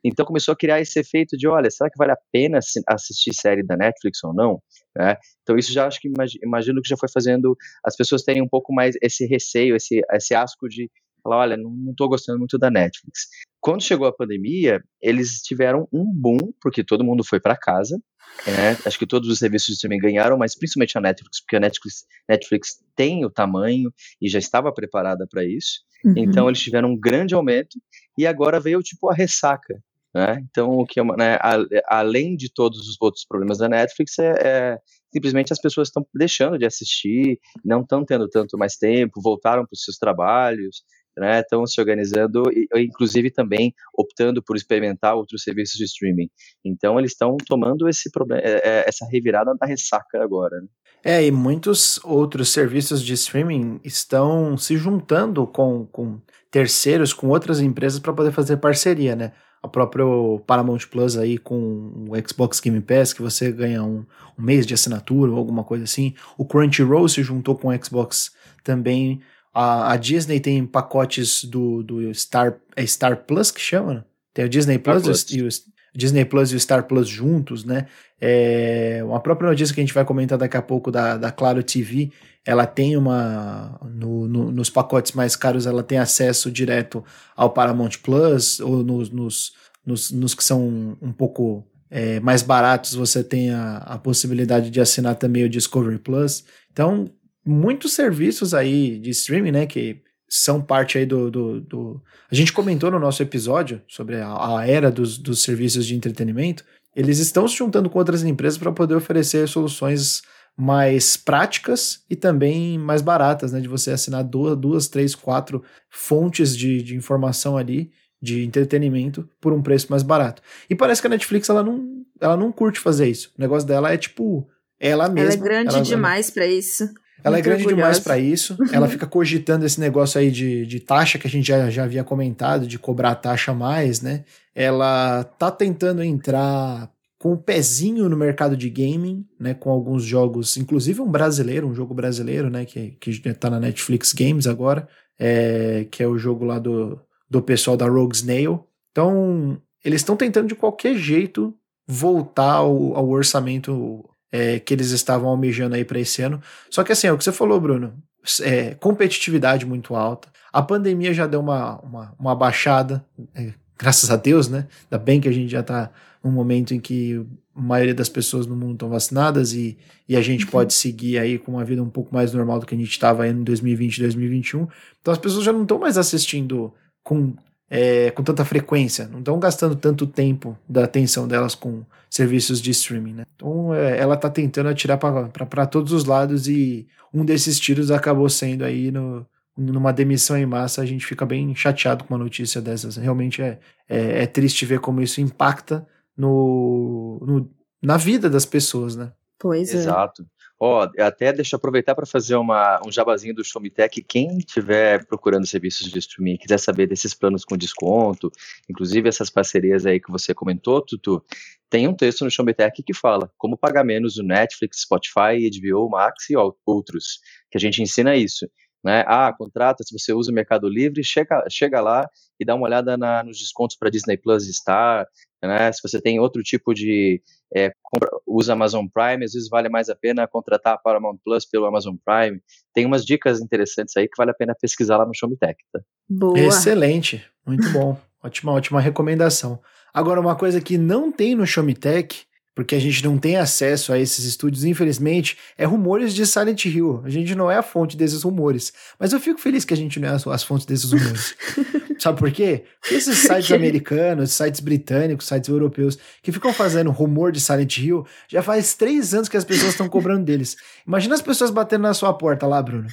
[0.05, 2.59] Então começou a criar esse efeito de, olha, será que vale a pena
[2.89, 4.61] assistir série da Netflix ou não?
[4.97, 5.17] Né?
[5.43, 6.11] Então isso já acho que
[6.43, 10.35] imagino que já foi fazendo as pessoas terem um pouco mais esse receio, esse, esse
[10.35, 10.91] asco de
[11.25, 13.29] falar, olha, não estou gostando muito da Netflix.
[13.61, 17.99] Quando chegou a pandemia, eles tiveram um boom, porque todo mundo foi para casa,
[18.47, 18.77] né?
[18.85, 22.69] Acho que todos os serviços também ganharam, mas principalmente a Netflix, porque a Netflix, Netflix
[22.95, 25.81] tem o tamanho e já estava preparada para isso.
[26.05, 26.15] Uhum.
[26.17, 27.79] Então eles tiveram um grande aumento
[28.19, 29.83] e agora veio tipo a ressaca.
[30.15, 30.45] Né?
[30.49, 31.57] Então, o que é uma, né, a,
[31.89, 34.79] além de todos os outros problemas da Netflix, é, é
[35.13, 39.75] simplesmente as pessoas estão deixando de assistir, não estão tendo tanto mais tempo, voltaram para
[39.75, 40.83] os seus trabalhos,
[41.17, 46.29] né, estão se organizando, e, inclusive também optando por experimentar outros serviços de streaming.
[46.65, 50.61] Então eles estão tomando esse problema, é, é, essa revirada da ressaca agora.
[50.61, 50.67] Né?
[51.05, 56.19] É, e muitos outros serviços de streaming estão se juntando com, com
[56.51, 59.33] terceiros, com outras empresas para poder fazer parceria, né?
[59.63, 64.05] A próprio Paramount Plus aí com o Xbox Game Pass, que você ganha um,
[64.39, 66.15] um mês de assinatura ou alguma coisa assim.
[66.39, 68.31] O Crunchyroll se juntou com o Xbox
[68.63, 69.21] também
[69.55, 74.05] a, a Disney tem pacotes do, do Star, é Star Plus que chama, né?
[74.35, 75.27] Tem o Disney Plus, Plus.
[75.31, 75.49] E, o,
[75.97, 77.87] Disney Plus e o Star Plus juntos, né?
[78.21, 81.63] É, uma própria notícia que a gente vai comentar daqui a pouco da, da Claro
[81.63, 82.11] TV,
[82.45, 83.79] ela tem uma.
[83.95, 87.05] No, no, nos pacotes mais caros, ela tem acesso direto
[87.37, 89.53] ao Paramount Plus, ou nos, nos,
[89.87, 94.81] nos, nos que são um pouco é, mais baratos, você tem a, a possibilidade de
[94.81, 96.45] assinar também o Discovery Plus.
[96.73, 97.09] Então,
[97.45, 102.03] muitos serviços aí de streaming, né, que são parte aí do, do, do...
[102.31, 106.65] A gente comentou no nosso episódio sobre a, a era dos, dos serviços de entretenimento,
[106.95, 110.23] eles estão se juntando com outras empresas para poder oferecer soluções
[110.57, 113.61] mais práticas e também mais baratas, né?
[113.61, 117.91] De você assinar duas, duas três, quatro fontes de, de informação ali,
[118.23, 120.41] de entretenimento, por um preço mais barato.
[120.71, 123.33] E parece que a Netflix ela não, ela não curte fazer isso.
[123.37, 125.33] O negócio dela é tipo ela mesma.
[125.33, 126.89] Ela é grande ela, demais para isso.
[127.25, 127.77] Ela é Muito é grande orgulhosa.
[127.77, 128.57] demais para isso.
[128.71, 132.05] Ela fica cogitando esse negócio aí de, de taxa que a gente já, já havia
[132.05, 134.25] comentado, de cobrar taxa a mais, né?
[134.55, 139.55] Ela tá tentando entrar com o um pezinho no mercado de gaming, né?
[139.55, 142.67] Com alguns jogos, inclusive um brasileiro, um jogo brasileiro, né?
[142.67, 144.87] Que, que tá na Netflix Games agora,
[145.19, 147.01] é, que é o jogo lá do,
[147.31, 148.67] do pessoal da Rogue Snail.
[148.93, 151.55] Então, eles estão tentando de qualquer jeito
[151.87, 154.05] voltar ao, ao orçamento
[154.35, 156.43] é, que eles estavam almejando aí para esse ano.
[156.69, 157.95] Só que assim, é o que você falou, Bruno,
[158.43, 160.29] é, competitividade muito alta.
[160.53, 164.67] A pandemia já deu uma, uma, uma baixada, é, graças a Deus, né?
[164.91, 165.89] Ainda bem que a gente já está
[166.23, 167.25] num momento em que
[167.55, 169.79] a maioria das pessoas no mundo estão vacinadas e,
[170.09, 170.51] e a gente uhum.
[170.51, 173.29] pode seguir aí com uma vida um pouco mais normal do que a gente estava
[173.29, 174.67] em 2020 2021.
[175.01, 176.75] Então as pessoas já não estão mais assistindo
[177.05, 177.37] com
[177.71, 182.71] é, com tanta frequência, não estão gastando tanto tempo da atenção delas com serviços de
[182.71, 183.25] streaming, né?
[183.35, 188.29] Então é, ela está tentando atirar para todos os lados e um desses tiros acabou
[188.29, 192.61] sendo aí no, numa demissão em massa, a gente fica bem chateado com uma notícia
[192.61, 192.97] dessas.
[192.97, 193.59] Realmente é,
[193.89, 195.87] é, é triste ver como isso impacta
[196.17, 197.51] no, no,
[197.83, 199.13] na vida das pessoas, né?
[199.39, 199.79] Pois é.
[199.79, 200.27] Exato.
[200.59, 204.03] Ó, oh, até deixa eu aproveitar para fazer uma, um jabazinho do Showmetech.
[204.03, 208.31] Quem estiver procurando serviços de streaming, quiser saber desses planos com desconto,
[208.71, 211.25] inclusive essas parcerias aí que você comentou, Tutu,
[211.69, 216.31] tem um texto no Showmetech que fala como pagar menos no Netflix, Spotify, HBO Max
[216.31, 216.35] e
[216.65, 217.19] outros,
[217.51, 218.47] que a gente ensina isso.
[218.85, 219.03] Né?
[219.07, 222.07] Ah, contrata, se você usa o Mercado Livre, chega, chega lá
[222.39, 225.07] e dá uma olhada na, nos descontos para Disney Plus Star,
[225.43, 225.73] né?
[225.73, 227.23] Se você tem outro tipo de
[227.55, 231.47] é, compra, usa Amazon Prime, às vezes vale mais a pena contratar a Paramount Plus
[231.47, 232.41] pelo Amazon Prime.
[232.75, 235.81] Tem umas dicas interessantes aí que vale a pena pesquisar lá no Showmetech, tá?
[236.09, 236.39] Boa.
[236.39, 237.99] Excelente, muito bom.
[238.23, 239.61] ótima, ótima recomendação.
[239.93, 243.99] Agora, uma coisa que não tem no Showmetech porque a gente não tem acesso a
[243.99, 247.03] esses estúdios, infelizmente, é rumores de Silent Hill.
[247.05, 248.73] A gente não é a fonte desses rumores.
[248.99, 251.35] Mas eu fico feliz que a gente não é as, as fontes desses rumores.
[251.99, 252.65] Sabe por quê?
[252.81, 258.07] Porque esses sites americanos, sites britânicos, sites europeus, que ficam fazendo rumor de Silent Hill,
[258.29, 260.57] já faz três anos que as pessoas estão cobrando deles.
[260.87, 262.89] Imagina as pessoas batendo na sua porta lá, Bruno.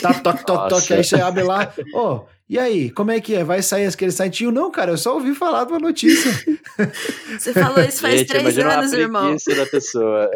[0.00, 0.94] Tá, toque, toque, toque.
[0.94, 1.72] Aí você abre lá.
[1.94, 3.42] Ô, oh, e aí, como é que é?
[3.42, 4.46] Vai sair aquele site?
[4.46, 6.30] Não, cara, eu só ouvi falar de uma notícia.
[7.38, 9.34] Você falou isso faz Gente, três anos, irmão.
[9.56, 10.30] da pessoa.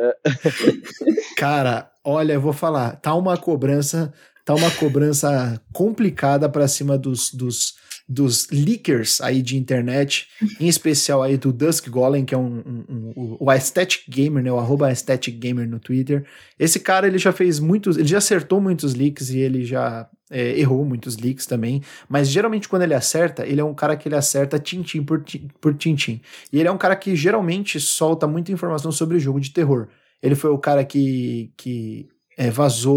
[1.37, 2.97] cara, olha, eu vou falar.
[2.97, 4.13] Tá uma cobrança,
[4.45, 7.75] tá uma cobrança complicada para cima dos, dos
[8.09, 10.29] dos leakers aí de internet,
[10.59, 14.51] em especial aí do Dusk Golem, que é um, um, um, o Aesthetic Gamer, né,
[14.51, 16.25] o arroba Aesthetic Gamer no Twitter.
[16.59, 20.59] Esse cara, ele já fez muitos, ele já acertou muitos leaks e ele já é,
[20.59, 24.17] errou muitos leaks também, mas geralmente quando ele acerta, ele é um cara que ele
[24.17, 25.23] acerta tintim por,
[25.61, 26.21] por tintim.
[26.51, 29.89] E ele é um cara que geralmente solta muita informação sobre o jogo de terror.
[30.23, 32.97] Ele foi o cara que, que é, vazou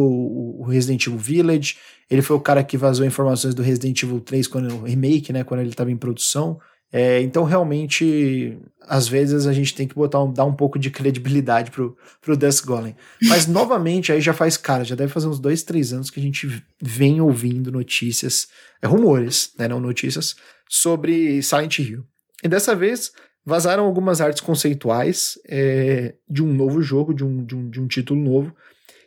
[0.59, 1.77] o Resident Evil Village,
[2.07, 5.43] ele foi o cara que vazou informações do Resident Evil 3 quando o remake, né,
[5.43, 6.59] quando ele estava em produção.
[6.93, 10.91] É, então, realmente, às vezes a gente tem que botar um, dar um pouco de
[10.91, 12.95] credibilidade pro, pro Dusk Golem.
[13.23, 16.23] Mas, novamente, aí já faz, cara, já deve fazer uns dois, três anos que a
[16.23, 18.47] gente vem ouvindo notícias,
[18.79, 20.35] é, rumores, né, não notícias,
[20.69, 22.03] sobre Silent Hill.
[22.43, 23.11] E dessa vez
[23.43, 27.87] vazaram algumas artes conceituais é, de um novo jogo, de um, de um, de um
[27.87, 28.53] título novo,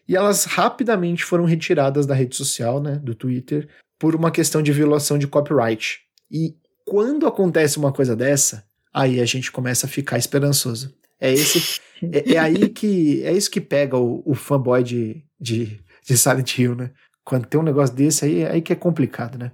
[0.08, 4.72] e elas rapidamente foram retiradas da rede social, né, do Twitter, por uma questão de
[4.72, 6.00] violação de copyright.
[6.30, 10.94] E quando acontece uma coisa dessa, aí a gente começa a ficar esperançoso.
[11.20, 11.80] É esse,
[12.12, 16.58] é, é aí que é isso que pega o, o fanboy de, de, de Silent
[16.58, 16.90] Hill, né?
[17.24, 19.52] Quando tem um negócio desse aí, aí que é complicado, né?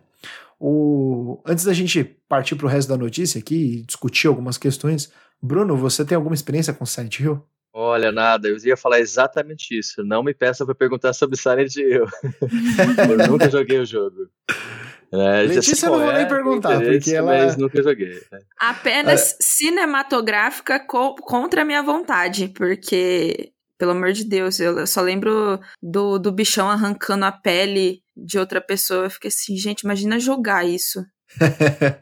[0.58, 5.10] O, antes da gente partir para o resto da notícia aqui e discutir algumas questões,
[5.40, 7.42] Bruno, você tem alguma experiência com Silent Hill?
[7.72, 10.02] Olha, nada, eu ia falar exatamente isso.
[10.02, 12.06] Não me peça para perguntar sobre Silent Hill.
[13.20, 14.28] eu nunca joguei o jogo.
[15.12, 17.26] É, Letícia eu não vou nem perguntar, porque ela.
[17.26, 18.22] Mas nunca joguei.
[18.30, 18.40] Né?
[18.58, 19.36] Apenas é.
[19.40, 26.18] cinematográfica co contra a minha vontade, porque, pelo amor de Deus, eu só lembro do,
[26.18, 29.06] do bichão arrancando a pele de outra pessoa.
[29.06, 31.04] Eu fiquei assim, gente, imagina jogar isso.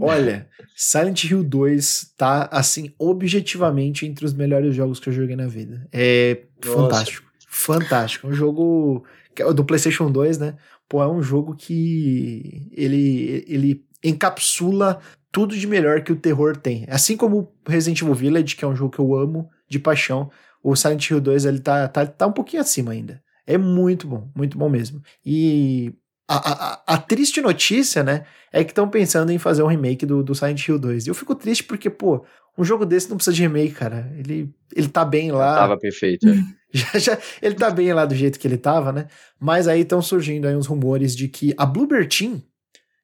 [0.00, 5.46] Olha, Silent Hill 2 tá, assim, objetivamente entre os melhores jogos que eu joguei na
[5.46, 5.86] vida.
[5.92, 6.76] É Nossa.
[6.76, 7.30] fantástico.
[7.46, 8.28] Fantástico.
[8.28, 9.04] Um jogo
[9.36, 10.56] é do PlayStation 2, né?
[10.88, 15.00] Pô, é um jogo que ele, ele encapsula
[15.30, 16.86] tudo de melhor que o terror tem.
[16.88, 20.30] Assim como Resident Evil Village, que é um jogo que eu amo de paixão.
[20.62, 23.22] o Silent Hill 2 ele tá, tá, tá um pouquinho acima ainda.
[23.46, 25.02] É muito bom, muito bom mesmo.
[25.24, 25.92] E
[26.36, 30.22] a, a, a triste notícia, né, é que estão pensando em fazer um remake do,
[30.22, 31.06] do Silent Hill 2.
[31.06, 32.24] E eu fico triste porque, pô,
[32.56, 34.12] um jogo desse não precisa de remake, cara.
[34.16, 35.56] Ele, ele tá bem lá.
[35.56, 36.28] Tava perfeito.
[36.28, 36.34] É.
[36.72, 39.08] já, já, ele tá bem lá do jeito que ele tava, né?
[39.40, 42.42] Mas aí estão surgindo aí uns rumores de que a Bluebird Team,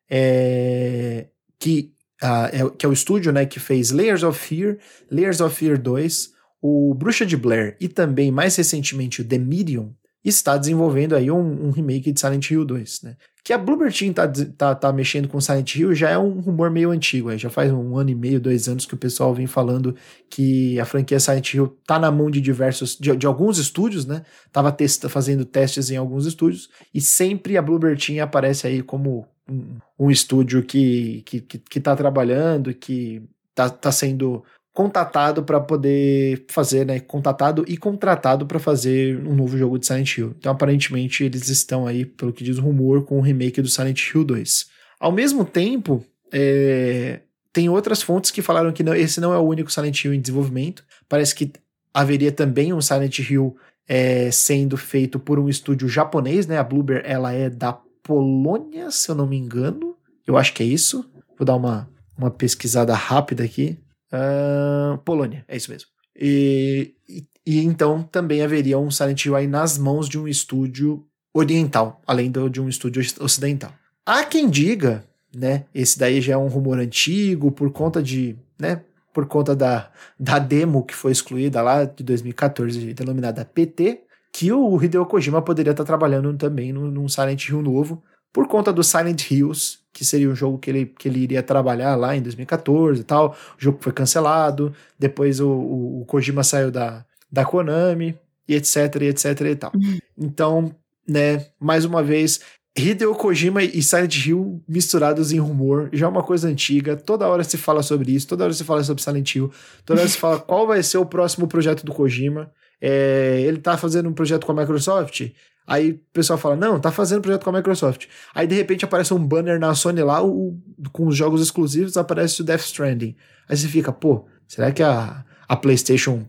[0.09, 1.27] é,
[1.59, 4.79] que, uh, é, que é o estúdio né, que fez Layers of Fear,
[5.11, 9.93] Layers of Fear 2, o Bruxa de Blair e também, mais recentemente, o The Medium,
[10.29, 13.16] está desenvolvendo aí um, um, remake de Silent Hill 2, né?
[13.45, 14.27] Que a Bluebird Team tá,
[14.59, 17.72] tá, tá mexendo com Silent Hill já é um rumor meio antigo, aí já faz
[17.72, 19.95] um ano e meio, dois anos que o pessoal vem falando
[20.29, 24.22] que a franquia Silent Hill tá na mão de diversos, de, de alguns estúdios, né?
[24.51, 29.29] Tava testa, fazendo testes em alguns estúdios e sempre a Bluebird Team aparece aí como
[29.49, 33.22] um, um estúdio que, que, que, que tá trabalhando, que
[33.55, 34.45] tá, tá sendo
[34.77, 37.01] contatado para poder fazer, né?
[37.01, 40.35] Contatado e contratado para fazer um novo jogo de Silent Hill.
[40.39, 43.99] Então, aparentemente, eles estão aí, pelo que diz o rumor, com o remake do Silent
[43.99, 44.66] Hill 2.
[45.01, 47.20] Ao mesmo tempo, é...
[47.55, 50.20] tem outras fontes que falaram que não, esse não é o único Silent Hill em
[50.20, 50.85] desenvolvimento.
[51.09, 51.51] Parece que
[51.95, 53.57] haveria também um Silent Hill
[53.89, 56.59] é, sendo feito por um estúdio japonês, né?
[56.59, 57.72] A Bluebird, ela é da
[58.03, 59.97] Polônia, se eu não me engano.
[60.27, 61.11] Eu acho que é isso.
[61.39, 63.79] Vou dar uma, uma pesquisada rápida aqui.
[64.13, 65.89] Uh, Polônia, é isso mesmo.
[66.15, 71.05] E, e, e, então também haveria um Silent Hill aí nas mãos de um estúdio
[71.35, 73.73] oriental, além do, de um estúdio ocidental.
[74.05, 75.05] Há quem diga,
[75.35, 75.65] né?
[75.75, 78.83] Esse daí já é um rumor antigo por conta de, né?
[79.13, 84.03] Por conta da, da demo que foi excluída lá de 2014, denominada PT,
[84.33, 88.03] que o Hideo Kojima poderia estar trabalhando também num, num Silent Hill novo,
[88.37, 91.97] por conta do Silent Hills, que seria um jogo que ele, que ele iria trabalhar
[91.97, 93.30] lá em 2014 e tal.
[93.30, 98.14] O jogo foi cancelado, depois o, o, o Kojima saiu da, da Konami,
[98.47, 99.72] e etc, e etc e tal.
[99.74, 99.99] Uhum.
[100.18, 100.74] Então,
[101.09, 102.43] né, mais uma vez,
[102.76, 107.43] Hideo Kojima e Silent Hill misturados em rumor, já é uma coisa antiga, toda hora
[107.43, 109.51] se fala sobre isso, toda hora se fala sobre Silent Hill,
[109.87, 112.53] toda hora se fala qual vai ser o próximo projeto do Kojima.
[112.82, 115.30] É, ele tá fazendo um projeto com a Microsoft,
[115.67, 118.07] Aí o pessoal fala, não, tá fazendo projeto com a Microsoft.
[118.35, 120.57] Aí de repente aparece um banner na Sony lá, o,
[120.93, 123.17] com os jogos exclusivos, aparece o Death Stranding.
[123.49, 126.27] Aí você fica, pô, será que a, a PlayStation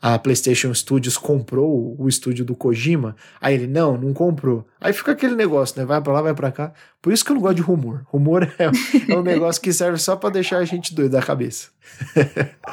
[0.00, 3.16] a PlayStation Studios comprou o estúdio do Kojima?
[3.40, 4.64] Aí ele, não, não comprou.
[4.80, 5.84] Aí fica aquele negócio, né?
[5.84, 6.72] Vai pra lá, vai pra cá.
[7.02, 8.02] Por isso que eu não gosto de rumor.
[8.06, 8.70] Rumor é,
[9.12, 11.70] é um negócio que serve só pra deixar a gente doido da cabeça.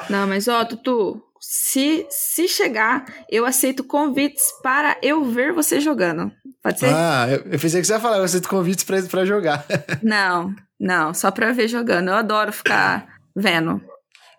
[0.10, 6.32] não, mas ó, Tutu, se, se chegar, eu aceito convites para eu ver você jogando.
[6.64, 6.86] Pode ser?
[6.86, 9.66] Ah, eu, eu pensei que você ia falar, eu aceito convites para pra jogar.
[10.02, 12.08] não, não, só pra ver jogando.
[12.08, 13.82] Eu adoro ficar vendo.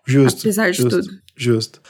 [0.03, 0.39] Justo.
[0.39, 1.21] Apesar de justo, tudo.
[1.37, 1.81] Justo.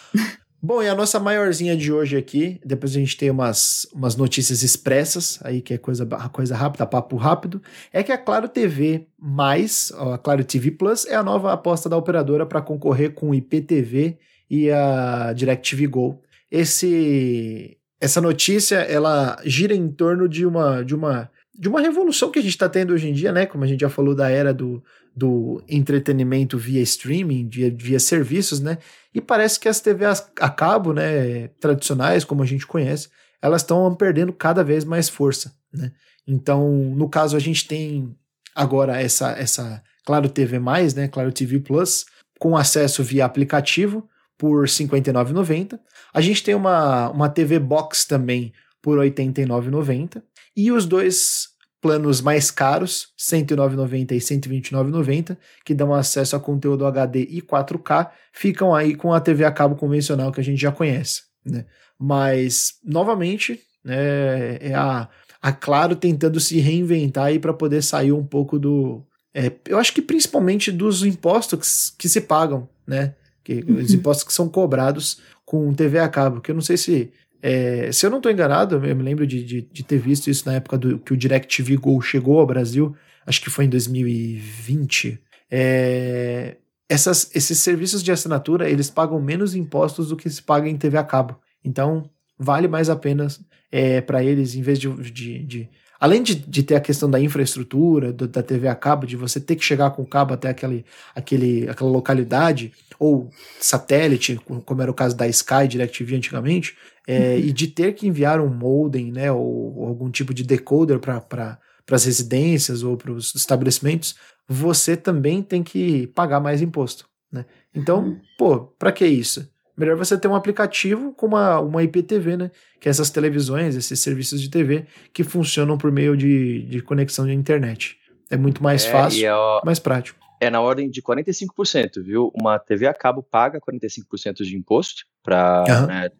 [0.61, 4.63] Bom, e a nossa maiorzinha de hoje aqui, depois a gente tem umas, umas notícias
[4.63, 7.61] expressas, aí que é coisa, coisa rápida, papo rápido,
[7.93, 11.95] é que a Claro TV mais, a Claro TV Plus, é a nova aposta da
[11.95, 14.17] operadora para concorrer com o IPTV
[14.55, 16.21] e a DirecTV Go.
[16.49, 22.39] Esse, essa notícia ela gira em torno de uma, de uma, de uma revolução que
[22.39, 23.45] a gente está tendo hoje em dia, né?
[23.45, 24.83] Como a gente já falou da era do,
[25.15, 28.77] do entretenimento via streaming, via, via serviços, né?
[29.13, 33.09] E parece que as TVs a cabo, né, tradicionais, como a gente conhece,
[33.41, 35.91] elas estão perdendo cada vez mais força, né?
[36.27, 38.15] Então, no caso, a gente tem
[38.55, 40.59] agora essa, essa Claro TV+,
[40.95, 42.05] né, Claro TV Plus,
[42.39, 44.07] com acesso via aplicativo,
[44.37, 45.79] por R$ 59,90.
[46.13, 50.21] A gente tem uma, uma TV Box também por R$ 89,90.
[50.55, 51.49] E os dois
[51.81, 57.41] planos mais caros, R$ 109,90 e R$ 129,90, que dão acesso a conteúdo HD e
[57.41, 61.23] 4K, ficam aí com a TV a cabo convencional que a gente já conhece.
[61.45, 61.65] Né?
[61.99, 65.07] Mas, novamente, né, é a,
[65.39, 69.05] a Claro tentando se reinventar para poder sair um pouco do.
[69.31, 73.13] É, eu acho que principalmente dos impostos que, que se pagam, né?
[73.45, 73.77] Que, uhum.
[73.77, 77.91] os impostos que são cobrados com TV a cabo, que eu não sei se é,
[77.91, 80.55] se eu não estou enganado, eu me lembro de, de, de, ter visto isso na
[80.55, 85.21] época do que o DirecTV Go chegou ao Brasil, acho que foi em 2020.
[85.51, 86.57] É,
[86.89, 90.97] essas, esses serviços de assinatura, eles pagam menos impostos do que se paga em TV
[90.97, 91.39] a cabo.
[91.63, 93.27] Então, vale mais a pena
[93.71, 95.69] é, para eles, em vez de, de, de
[96.05, 99.39] além de, de, ter a questão da infraestrutura, do, da TV a cabo, de você
[99.39, 100.85] ter que chegar com o cabo até aquele,
[101.15, 106.77] aquele, aquela localidade, ou satélite, como era o caso da Sky DirecTV antigamente,
[107.07, 107.39] é, uhum.
[107.39, 111.57] e de ter que enviar um modem, né, ou, ou algum tipo de decoder para
[111.89, 114.15] as residências ou para os estabelecimentos,
[114.47, 117.09] você também tem que pagar mais imposto.
[117.31, 117.45] Né?
[117.73, 118.21] Então, uhum.
[118.37, 119.49] pô, para que isso?
[119.77, 122.51] Melhor você ter um aplicativo com uma, uma IPTV, né?
[122.79, 127.25] Que é essas televisões, esses serviços de TV que funcionam por meio de, de conexão
[127.25, 127.97] de internet.
[128.29, 130.19] É muito mais é, fácil, é, mais prático.
[130.39, 132.31] É na ordem de 45%, viu?
[132.35, 135.87] Uma TV a cabo paga 45% de imposto para uhum.
[135.87, 136.11] né,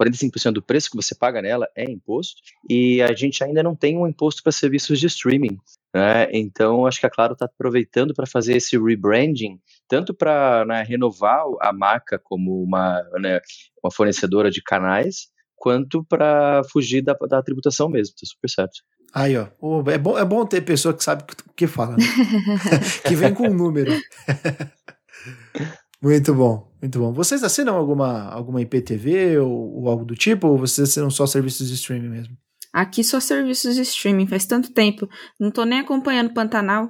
[0.00, 3.96] 45% do preço que você paga nela é imposto e a gente ainda não tem
[3.96, 5.58] um imposto para serviços de streaming.
[5.94, 6.28] Né?
[6.32, 9.58] Então, acho que a Claro está aproveitando para fazer esse rebranding,
[9.88, 13.40] tanto para né, renovar a marca como uma, né,
[13.82, 18.14] uma fornecedora de canais, quanto para fugir da, da tributação mesmo.
[18.14, 18.82] Tá super certo.
[19.14, 19.46] Aí, ó.
[19.90, 22.04] É bom, é bom ter pessoa que sabe o que fala, né?
[23.06, 23.92] que vem com um número.
[26.02, 27.12] muito bom, muito bom.
[27.12, 30.48] Vocês assinam alguma, alguma IPTV ou, ou algo do tipo?
[30.48, 32.36] Ou vocês assinam só serviços de streaming mesmo?
[32.78, 35.08] Aqui só serviços de streaming, faz tanto tempo.
[35.36, 36.88] Não tô nem acompanhando Pantanal.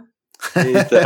[0.55, 1.01] Eita.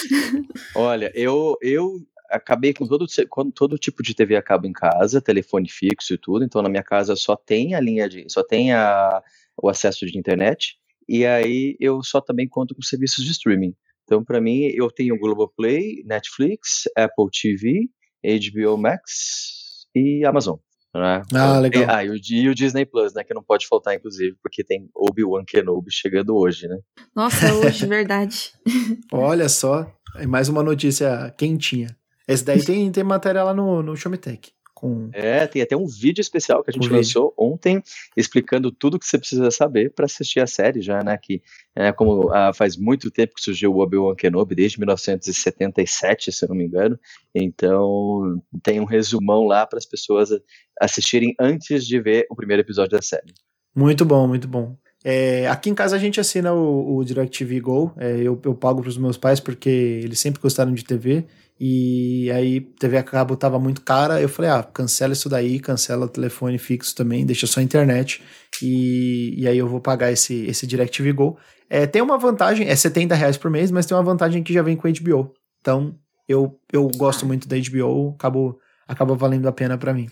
[0.74, 1.98] Olha, eu, eu
[2.30, 6.18] acabei com todo, com todo tipo de TV a cabo em casa, telefone fixo e
[6.18, 8.24] tudo, então na minha casa só tem a linha de.
[8.30, 9.22] só tem a,
[9.62, 13.74] o acesso de internet, e aí eu só também conto com serviços de streaming.
[14.04, 17.90] Então, para mim, eu tenho Globoplay, Netflix, Apple TV,
[18.24, 20.56] HBO Max e Amazon.
[20.94, 21.22] Né?
[21.34, 21.82] Ah, legal.
[21.82, 23.22] E, ah, e o, e o, Disney Plus, né?
[23.22, 26.78] Que não pode faltar, inclusive, porque tem Obi-Wan Kenobi chegando hoje, né?
[27.14, 28.52] Nossa, hoje, verdade.
[29.12, 31.94] Olha só, é mais uma notícia quentinha.
[32.26, 34.52] Esse daí tem, tem matéria lá no, no Showmetech.
[34.78, 35.10] Com...
[35.12, 37.82] É, tem até um vídeo especial que a gente lançou ontem
[38.16, 41.18] explicando tudo que você precisa saber para assistir a série já, né?
[41.20, 41.42] Que
[41.74, 46.50] é, como ah, faz muito tempo que surgiu o Obi-Wan Kenobi, desde 1977, se eu
[46.50, 46.96] não me engano.
[47.34, 50.28] Então tem um resumão lá para as pessoas
[50.80, 53.34] assistirem antes de ver o primeiro episódio da série.
[53.74, 54.76] Muito bom, muito bom.
[55.04, 57.92] É, aqui em casa a gente assina o, o DirecTV Go.
[57.96, 61.24] É, eu, eu pago para os meus pais porque eles sempre gostaram de TV
[61.60, 66.06] e aí TV a cabo tava muito cara, eu falei, ah, cancela isso daí, cancela
[66.06, 68.22] o telefone fixo também, deixa só a internet
[68.62, 71.36] e, e aí eu vou pagar esse, esse DirecTV Go.
[71.68, 74.62] É, tem uma vantagem, é 70 reais por mês, mas tem uma vantagem que já
[74.62, 75.32] vem com HBO.
[75.60, 75.94] Então
[76.28, 80.08] eu, eu gosto muito da HBO, acabou, acaba valendo a pena para mim.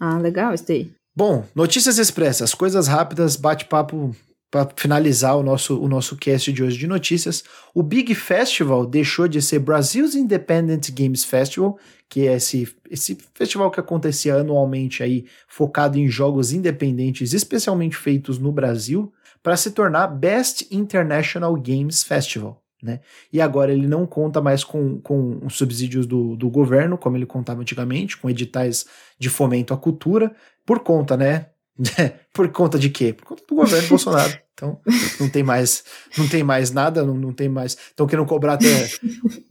[0.00, 0.92] Ah, legal, Stay.
[1.14, 4.14] Bom, notícias expressas, coisas rápidas, bate-papo
[4.50, 7.44] para finalizar o nosso, o nosso cast de hoje de notícias,
[7.74, 11.78] o Big Festival deixou de ser Brazil's Independent Games Festival,
[12.08, 18.38] que é esse, esse festival que acontecia anualmente aí, focado em jogos independentes, especialmente feitos
[18.38, 22.62] no Brasil, para se tornar Best International Games Festival.
[22.82, 23.00] Né?
[23.32, 27.26] E agora ele não conta mais com, com os subsídios do, do governo, como ele
[27.26, 28.86] contava antigamente, com editais
[29.18, 30.34] de fomento à cultura,
[30.64, 31.48] por conta, né,
[32.32, 33.12] Por conta de quê?
[33.12, 34.38] Por conta do governo Bolsonaro.
[34.52, 34.80] Então,
[35.20, 35.84] não tem mais,
[36.16, 37.72] não tem mais nada, não, não tem mais.
[37.72, 38.90] Estão querendo cobrar até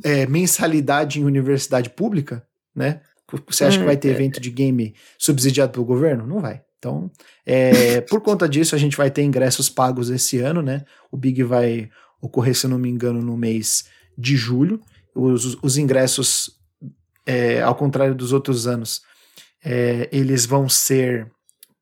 [0.03, 2.99] é, mensalidade em universidade pública, né?
[3.47, 4.11] Você acha que vai ter é.
[4.11, 6.27] evento de game subsidiado pelo governo?
[6.27, 6.61] Não vai.
[6.77, 7.09] Então,
[7.45, 10.83] é, por conta disso, a gente vai ter ingressos pagos esse ano, né?
[11.11, 11.89] O Big vai
[12.21, 13.85] ocorrer, se eu não me engano, no mês
[14.17, 14.81] de julho.
[15.15, 16.51] Os, os ingressos,
[17.25, 19.01] é, ao contrário dos outros anos,
[19.63, 21.29] é, eles vão ser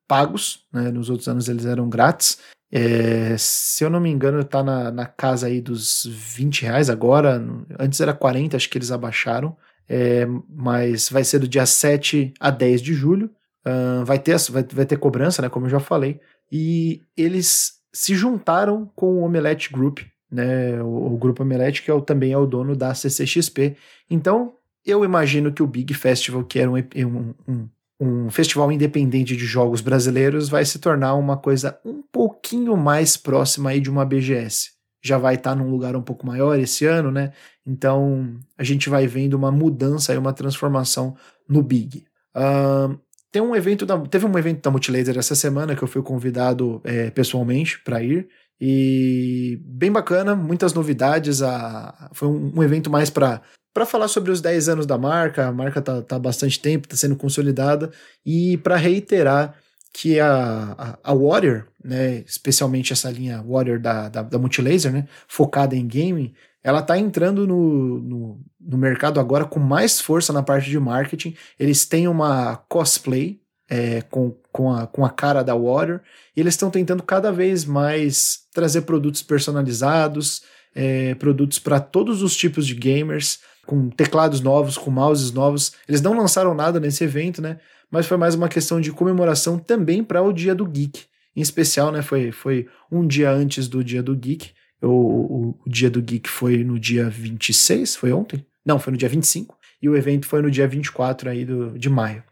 [0.06, 0.90] pagos, né?
[0.90, 2.38] Nos outros anos eles eram grátis.
[2.70, 7.42] É, se eu não me engano, tá na, na casa aí dos 20 reais agora.
[7.78, 9.56] Antes era 40, acho que eles abaixaram.
[9.88, 13.30] É, mas vai ser do dia 7 a 10 de julho.
[13.64, 15.48] Uh, vai, ter, vai, vai ter cobrança, né?
[15.48, 16.20] Como eu já falei.
[16.50, 20.00] E eles se juntaram com o Omelette Group,
[20.30, 20.80] né?
[20.82, 23.76] O, o grupo Omelette, que é o, também é o dono da CCXP.
[24.08, 24.54] Então,
[24.84, 27.68] eu imagino que o Big Festival, que era um, um, um
[28.00, 33.70] um festival independente de jogos brasileiros vai se tornar uma coisa um pouquinho mais próxima
[33.70, 34.70] aí de uma BGS.
[35.02, 37.32] Já vai estar tá num lugar um pouco maior esse ano, né?
[37.64, 41.16] Então a gente vai vendo uma mudança e uma transformação
[41.48, 42.04] no Big.
[42.36, 42.98] Uh,
[43.32, 46.80] tem um evento da, teve um evento da Multilaser essa semana que eu fui convidado
[46.84, 48.28] é, pessoalmente para ir
[48.60, 51.42] e bem bacana, muitas novidades.
[51.42, 53.42] A, foi um, um evento mais para
[53.76, 56.86] para falar sobre os 10 anos da marca, a marca tá, tá há bastante tempo,
[56.86, 57.90] está sendo consolidada,
[58.24, 59.54] e para reiterar
[59.92, 65.06] que a, a, a, Warrior, né, especialmente essa linha Warrior da, da, da Multilaser, né,
[65.28, 66.32] focada em gaming,
[66.64, 71.36] ela está entrando no, no, no, mercado agora com mais força na parte de marketing.
[71.60, 76.00] Eles têm uma cosplay é, com, com, a, com a cara da Warrior,
[76.34, 80.40] e eles estão tentando cada vez mais trazer produtos personalizados,
[80.74, 85.72] é, produtos para todos os tipos de gamers, com teclados novos, com mouses novos.
[85.88, 87.58] Eles não lançaram nada nesse evento, né?
[87.90, 91.04] Mas foi mais uma questão de comemoração também para o Dia do Geek.
[91.34, 92.02] Em especial, né?
[92.02, 94.50] Foi, foi um dia antes do Dia do Geek.
[94.80, 98.44] O, o, o Dia do Geek foi no dia 26, foi ontem?
[98.64, 99.56] Não, foi no dia 25.
[99.82, 102.22] e o evento foi no dia 24 aí do, de maio.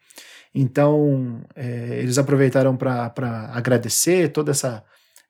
[0.54, 4.84] Então, é, eles aproveitaram para agradecer toda essa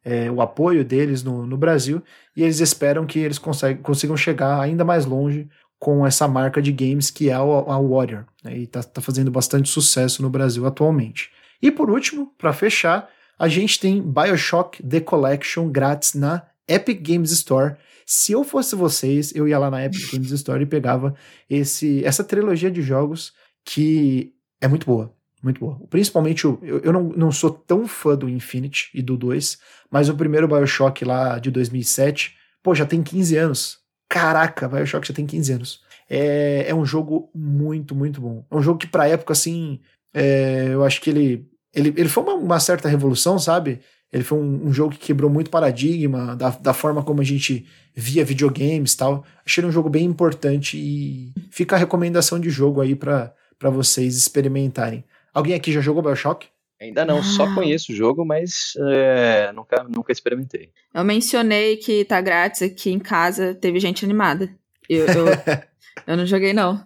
[0.05, 2.03] é, o apoio deles no, no Brasil
[2.37, 5.49] e eles esperam que eles consigam chegar ainda mais longe
[5.85, 9.69] com essa marca de games que é a, Warrior, né, e está tá fazendo bastante
[9.69, 11.31] sucesso no Brasil atualmente.
[11.61, 13.07] E por último, para fechar,
[13.39, 17.77] a gente tem Bioshock The Collection grátis na Epic Games Store.
[18.07, 21.15] Se eu fosse vocês, eu ia lá na Epic Games Store e pegava
[21.51, 24.33] esse, essa trilogia de jogos que
[24.63, 25.15] é muito boa.
[25.43, 25.79] Muito boa.
[25.91, 29.59] Principalmente, eu, eu não, não sou tão fã do Infinity e do 2,
[29.91, 33.84] mas o primeiro Bioshock lá de 2007, pô, já tem 15 anos.
[34.15, 35.81] Caraca, Bioshock já tem 15 anos.
[36.09, 38.47] É, é um jogo muito, muito bom.
[38.49, 39.81] É um jogo que, pra época, assim,
[40.15, 43.81] é, eu acho que ele, ele, ele foi uma, uma certa revolução, sabe?
[44.13, 47.67] Ele foi um, um, jogo que quebrou muito paradigma da, da forma como a gente
[47.93, 49.25] via videogames e tal.
[49.45, 54.17] Achei ele um jogo bem importante e fica a recomendação de jogo aí para vocês
[54.17, 55.03] experimentarem.
[55.33, 56.47] Alguém aqui já jogou Bioshock?
[56.81, 57.23] Ainda não, ah.
[57.23, 60.71] só conheço o jogo, mas é, nunca, nunca experimentei.
[60.93, 64.55] Eu mencionei que tá grátis aqui em casa, teve gente animada.
[64.89, 65.27] Eu, eu,
[66.07, 66.85] eu não joguei, não.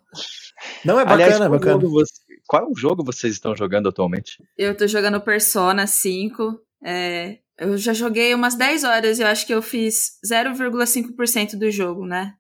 [0.85, 1.79] Não, é bacana, Aliás, é bacana.
[1.79, 4.43] Você, qual jogo vocês estão jogando atualmente?
[4.57, 6.61] Eu tô jogando Persona 5.
[6.85, 11.71] É, eu já joguei umas 10 horas e eu acho que eu fiz 0,5% do
[11.71, 12.35] jogo, né?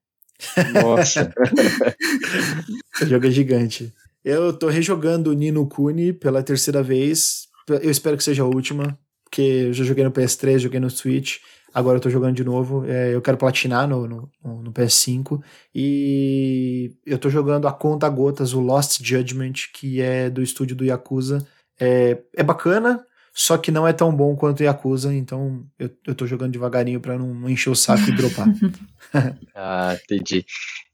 [0.72, 1.32] Nossa.
[3.02, 3.92] o jogo é gigante.
[4.28, 7.48] Eu tô rejogando Nino Kuni pela terceira vez.
[7.66, 11.38] Eu espero que seja a última, porque eu já joguei no PS3, joguei no Switch.
[11.72, 12.84] Agora eu tô jogando de novo.
[12.84, 15.42] É, eu quero platinar no, no, no, PS5.
[15.74, 20.84] E eu tô jogando a conta gotas, o Lost Judgment, que é do estúdio do
[20.84, 21.38] Yakuza.
[21.80, 23.02] É, é bacana,
[23.32, 27.00] só que não é tão bom quanto o Yakuza, então eu, eu tô jogando devagarinho
[27.00, 28.46] pra não, não encher o saco e dropar.
[29.56, 30.44] ah, entendi.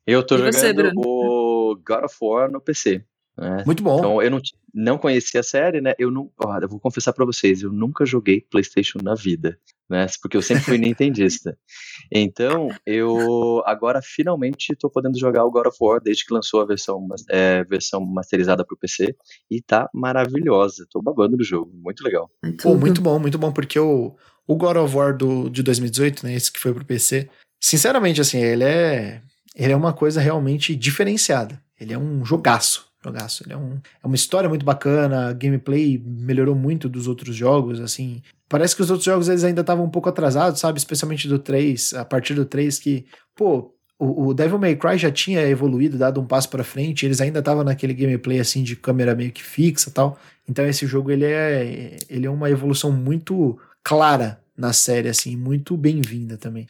[0.07, 3.05] Eu tô e jogando você, o God of War no PC.
[3.37, 3.65] Né?
[3.67, 3.99] Muito bom.
[3.99, 4.41] Então eu não,
[4.73, 5.95] não conhecia a série, né?
[5.99, 9.59] Eu não, ó, eu vou confessar para vocês, eu nunca joguei PlayStation na vida,
[9.91, 10.07] né?
[10.23, 11.57] Porque eu sempre fui nintendista.
[12.13, 16.67] Então eu agora finalmente estou podendo jogar o God of War desde que lançou a
[16.67, 19.17] versão, é, versão masterizada para o PC
[19.51, 20.87] e tá maravilhosa.
[20.91, 22.31] Tô babando no jogo, muito legal.
[22.63, 24.15] Pô, muito bom, muito bom porque o
[24.47, 26.35] o God of War do, de 2018, né?
[26.35, 27.29] Esse que foi pro PC.
[27.59, 29.23] Sinceramente, assim, ele é
[29.57, 31.63] ele é uma coisa realmente diferenciada.
[31.81, 33.45] Ele é um jogaço jogaço.
[33.45, 38.23] Ele é, um, é uma história muito bacana, gameplay melhorou muito dos outros jogos, assim.
[38.49, 40.79] Parece que os outros jogos eles ainda estavam um pouco atrasados, sabe?
[40.79, 45.11] Especialmente do 3, a partir do 3 que, pô, o, o Devil May Cry já
[45.11, 49.15] tinha evoluído, dado um passo para frente, eles ainda estavam naquele gameplay assim de câmera
[49.15, 50.19] meio que fixa, tal.
[50.49, 55.77] Então esse jogo ele é ele é uma evolução muito clara na série assim, muito
[55.77, 56.67] bem-vinda também.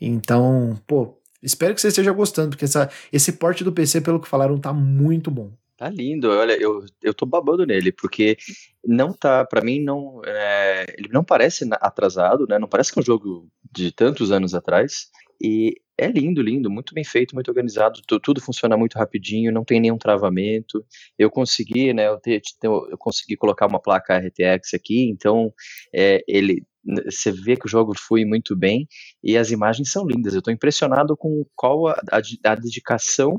[0.00, 4.28] Então, pô, espero que você esteja gostando, porque essa, esse porte do PC, pelo que
[4.28, 5.52] falaram, tá muito bom.
[5.78, 8.36] Tá lindo, olha, eu, eu tô babando nele, porque
[8.84, 13.00] não tá, para mim, não, é, ele não parece atrasado, né, não parece que é
[13.00, 15.06] um jogo de tantos anos atrás,
[15.40, 19.78] e é lindo, lindo, muito bem feito, muito organizado, tudo funciona muito rapidinho, não tem
[19.78, 20.84] nenhum travamento,
[21.16, 25.54] eu consegui, né, eu, te, eu consegui colocar uma placa RTX aqui, então
[25.94, 26.66] é, ele
[27.04, 28.88] você vê que o jogo foi muito bem
[29.22, 30.32] e as imagens são lindas.
[30.32, 33.38] Eu estou impressionado com qual a, a, a, dedicação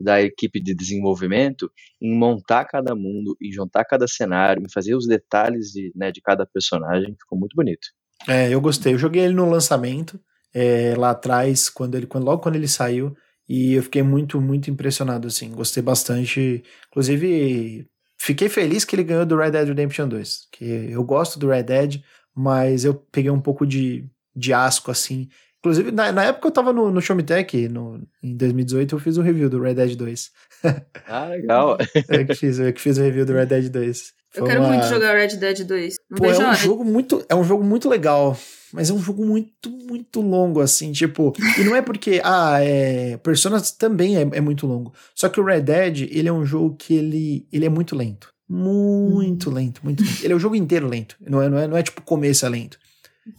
[0.00, 1.70] da equipe de desenvolvimento
[2.00, 6.20] em montar cada mundo, em juntar cada cenário, em fazer os detalhes de, né, de
[6.20, 7.16] cada personagem.
[7.20, 7.88] Ficou muito bonito.
[8.26, 8.94] É, eu gostei.
[8.94, 10.20] Eu joguei ele no lançamento,
[10.54, 13.16] é, lá atrás, quando ele, quando, logo quando ele saiu,
[13.48, 15.50] e eu fiquei muito, muito impressionado, assim.
[15.50, 16.62] Gostei bastante.
[16.90, 17.86] Inclusive,
[18.18, 21.62] fiquei feliz que ele ganhou do Red Dead Redemption 2, que eu gosto do Red
[21.64, 22.02] Dead,
[22.34, 25.28] mas eu peguei um pouco de, de asco, assim,
[25.60, 29.20] Inclusive, na, na, época eu tava no, no Showmetech, no, em 2018, eu fiz o
[29.20, 30.30] um review do Red Dead 2.
[31.06, 31.78] Ah, legal.
[32.08, 34.12] eu que fiz, eu que fiz o review do Red Dead 2.
[34.30, 34.68] Foi eu quero uma...
[34.68, 35.94] muito jogar Red Dead 2.
[36.10, 38.36] Não Pô, é um jogo muito, é um jogo muito legal,
[38.72, 43.16] mas é um jogo muito, muito longo, assim, tipo, e não é porque, ah, é,
[43.18, 46.76] Persona também é, é muito longo, só que o Red Dead, ele é um jogo
[46.76, 48.32] que ele, ele é muito lento.
[48.48, 49.54] Muito hum.
[49.54, 50.24] lento, muito lento.
[50.24, 52.48] Ele é o jogo inteiro lento, não é, não é, não é tipo começo é
[52.48, 52.78] lento.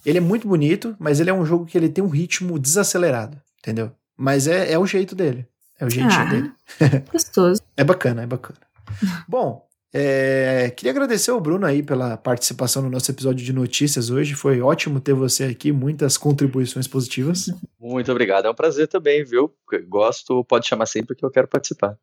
[0.05, 3.41] Ele é muito bonito, mas ele é um jogo que ele tem um ritmo desacelerado,
[3.59, 3.91] entendeu?
[4.17, 5.47] Mas é, é o jeito dele.
[5.79, 6.51] É o jeitinho ah, dele.
[7.11, 7.61] Gostoso.
[7.77, 8.59] é bacana, é bacana.
[9.27, 14.35] Bom, é, queria agradecer ao Bruno aí pela participação no nosso episódio de notícias hoje.
[14.35, 17.47] Foi ótimo ter você aqui, muitas contribuições positivas.
[17.79, 19.53] Muito obrigado, é um prazer também, viu?
[19.87, 21.97] Gosto, pode chamar sempre que eu quero participar.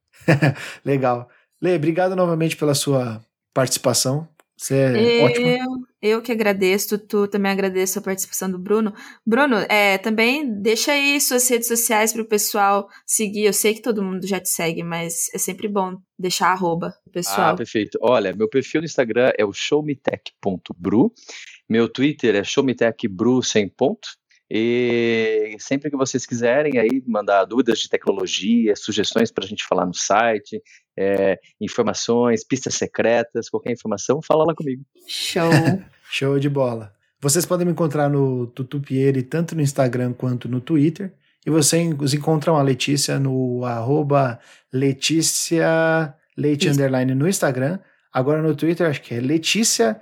[0.84, 1.28] Legal.
[1.60, 3.20] Lê, obrigado novamente pela sua
[3.54, 4.28] participação.
[4.56, 5.86] Você é eu, ótimo.
[6.06, 8.94] Eu que agradeço, tu também agradeço a participação do Bruno.
[9.26, 13.44] Bruno, é, também deixa aí suas redes sociais para o pessoal seguir.
[13.44, 17.54] Eu sei que todo mundo já te segue, mas é sempre bom deixar arroba pessoal.
[17.54, 17.98] Ah, perfeito.
[18.02, 21.12] Olha, meu perfil no Instagram é o showmetech.bru.
[21.68, 24.08] Meu Twitter é showmetechbru sem ponto.
[24.50, 29.86] E sempre que vocês quiserem aí mandar dúvidas de tecnologia, sugestões para a gente falar
[29.86, 30.62] no site,
[30.96, 34.84] é, informações, pistas secretas, qualquer informação, fala lá comigo.
[35.08, 35.50] Show!
[36.10, 36.94] Show de bola.
[37.20, 41.12] Vocês podem me encontrar no Tutupieri, tanto no Instagram quanto no Twitter.
[41.44, 44.38] E vocês encontram a Letícia no arroba
[44.72, 47.78] Letícia Leite Underline no Instagram.
[48.12, 50.00] Agora no Twitter, acho que é Letícia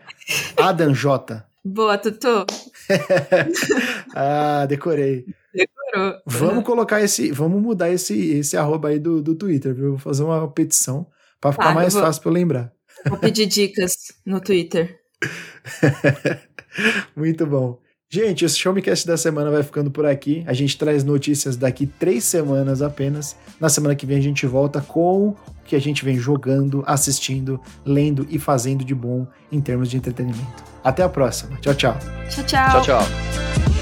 [0.56, 1.46] Adanjota.
[1.64, 2.44] Boa, Tutu.
[4.14, 5.24] ah, decorei.
[5.54, 6.20] Decorou.
[6.26, 9.90] Vamos colocar esse, vamos mudar esse, esse arroba aí do, do Twitter, viu?
[9.90, 11.06] Vou fazer uma petição
[11.40, 12.72] para ficar ah, mais vou, fácil para lembrar.
[13.08, 13.94] Vou pedir dicas
[14.26, 15.00] no Twitter.
[17.16, 17.78] Muito bom.
[18.10, 20.44] Gente, o Show Me Cast da semana vai ficando por aqui.
[20.46, 23.36] A gente traz notícias daqui três semanas apenas.
[23.58, 25.34] Na semana que vem a gente volta com
[25.64, 30.64] que a gente vem jogando, assistindo, lendo e fazendo de bom em termos de entretenimento.
[30.82, 31.56] Até a próxima.
[31.60, 31.96] Tchau, tchau.
[32.28, 32.70] Tchau, tchau.
[32.70, 33.73] Tchau, tchau.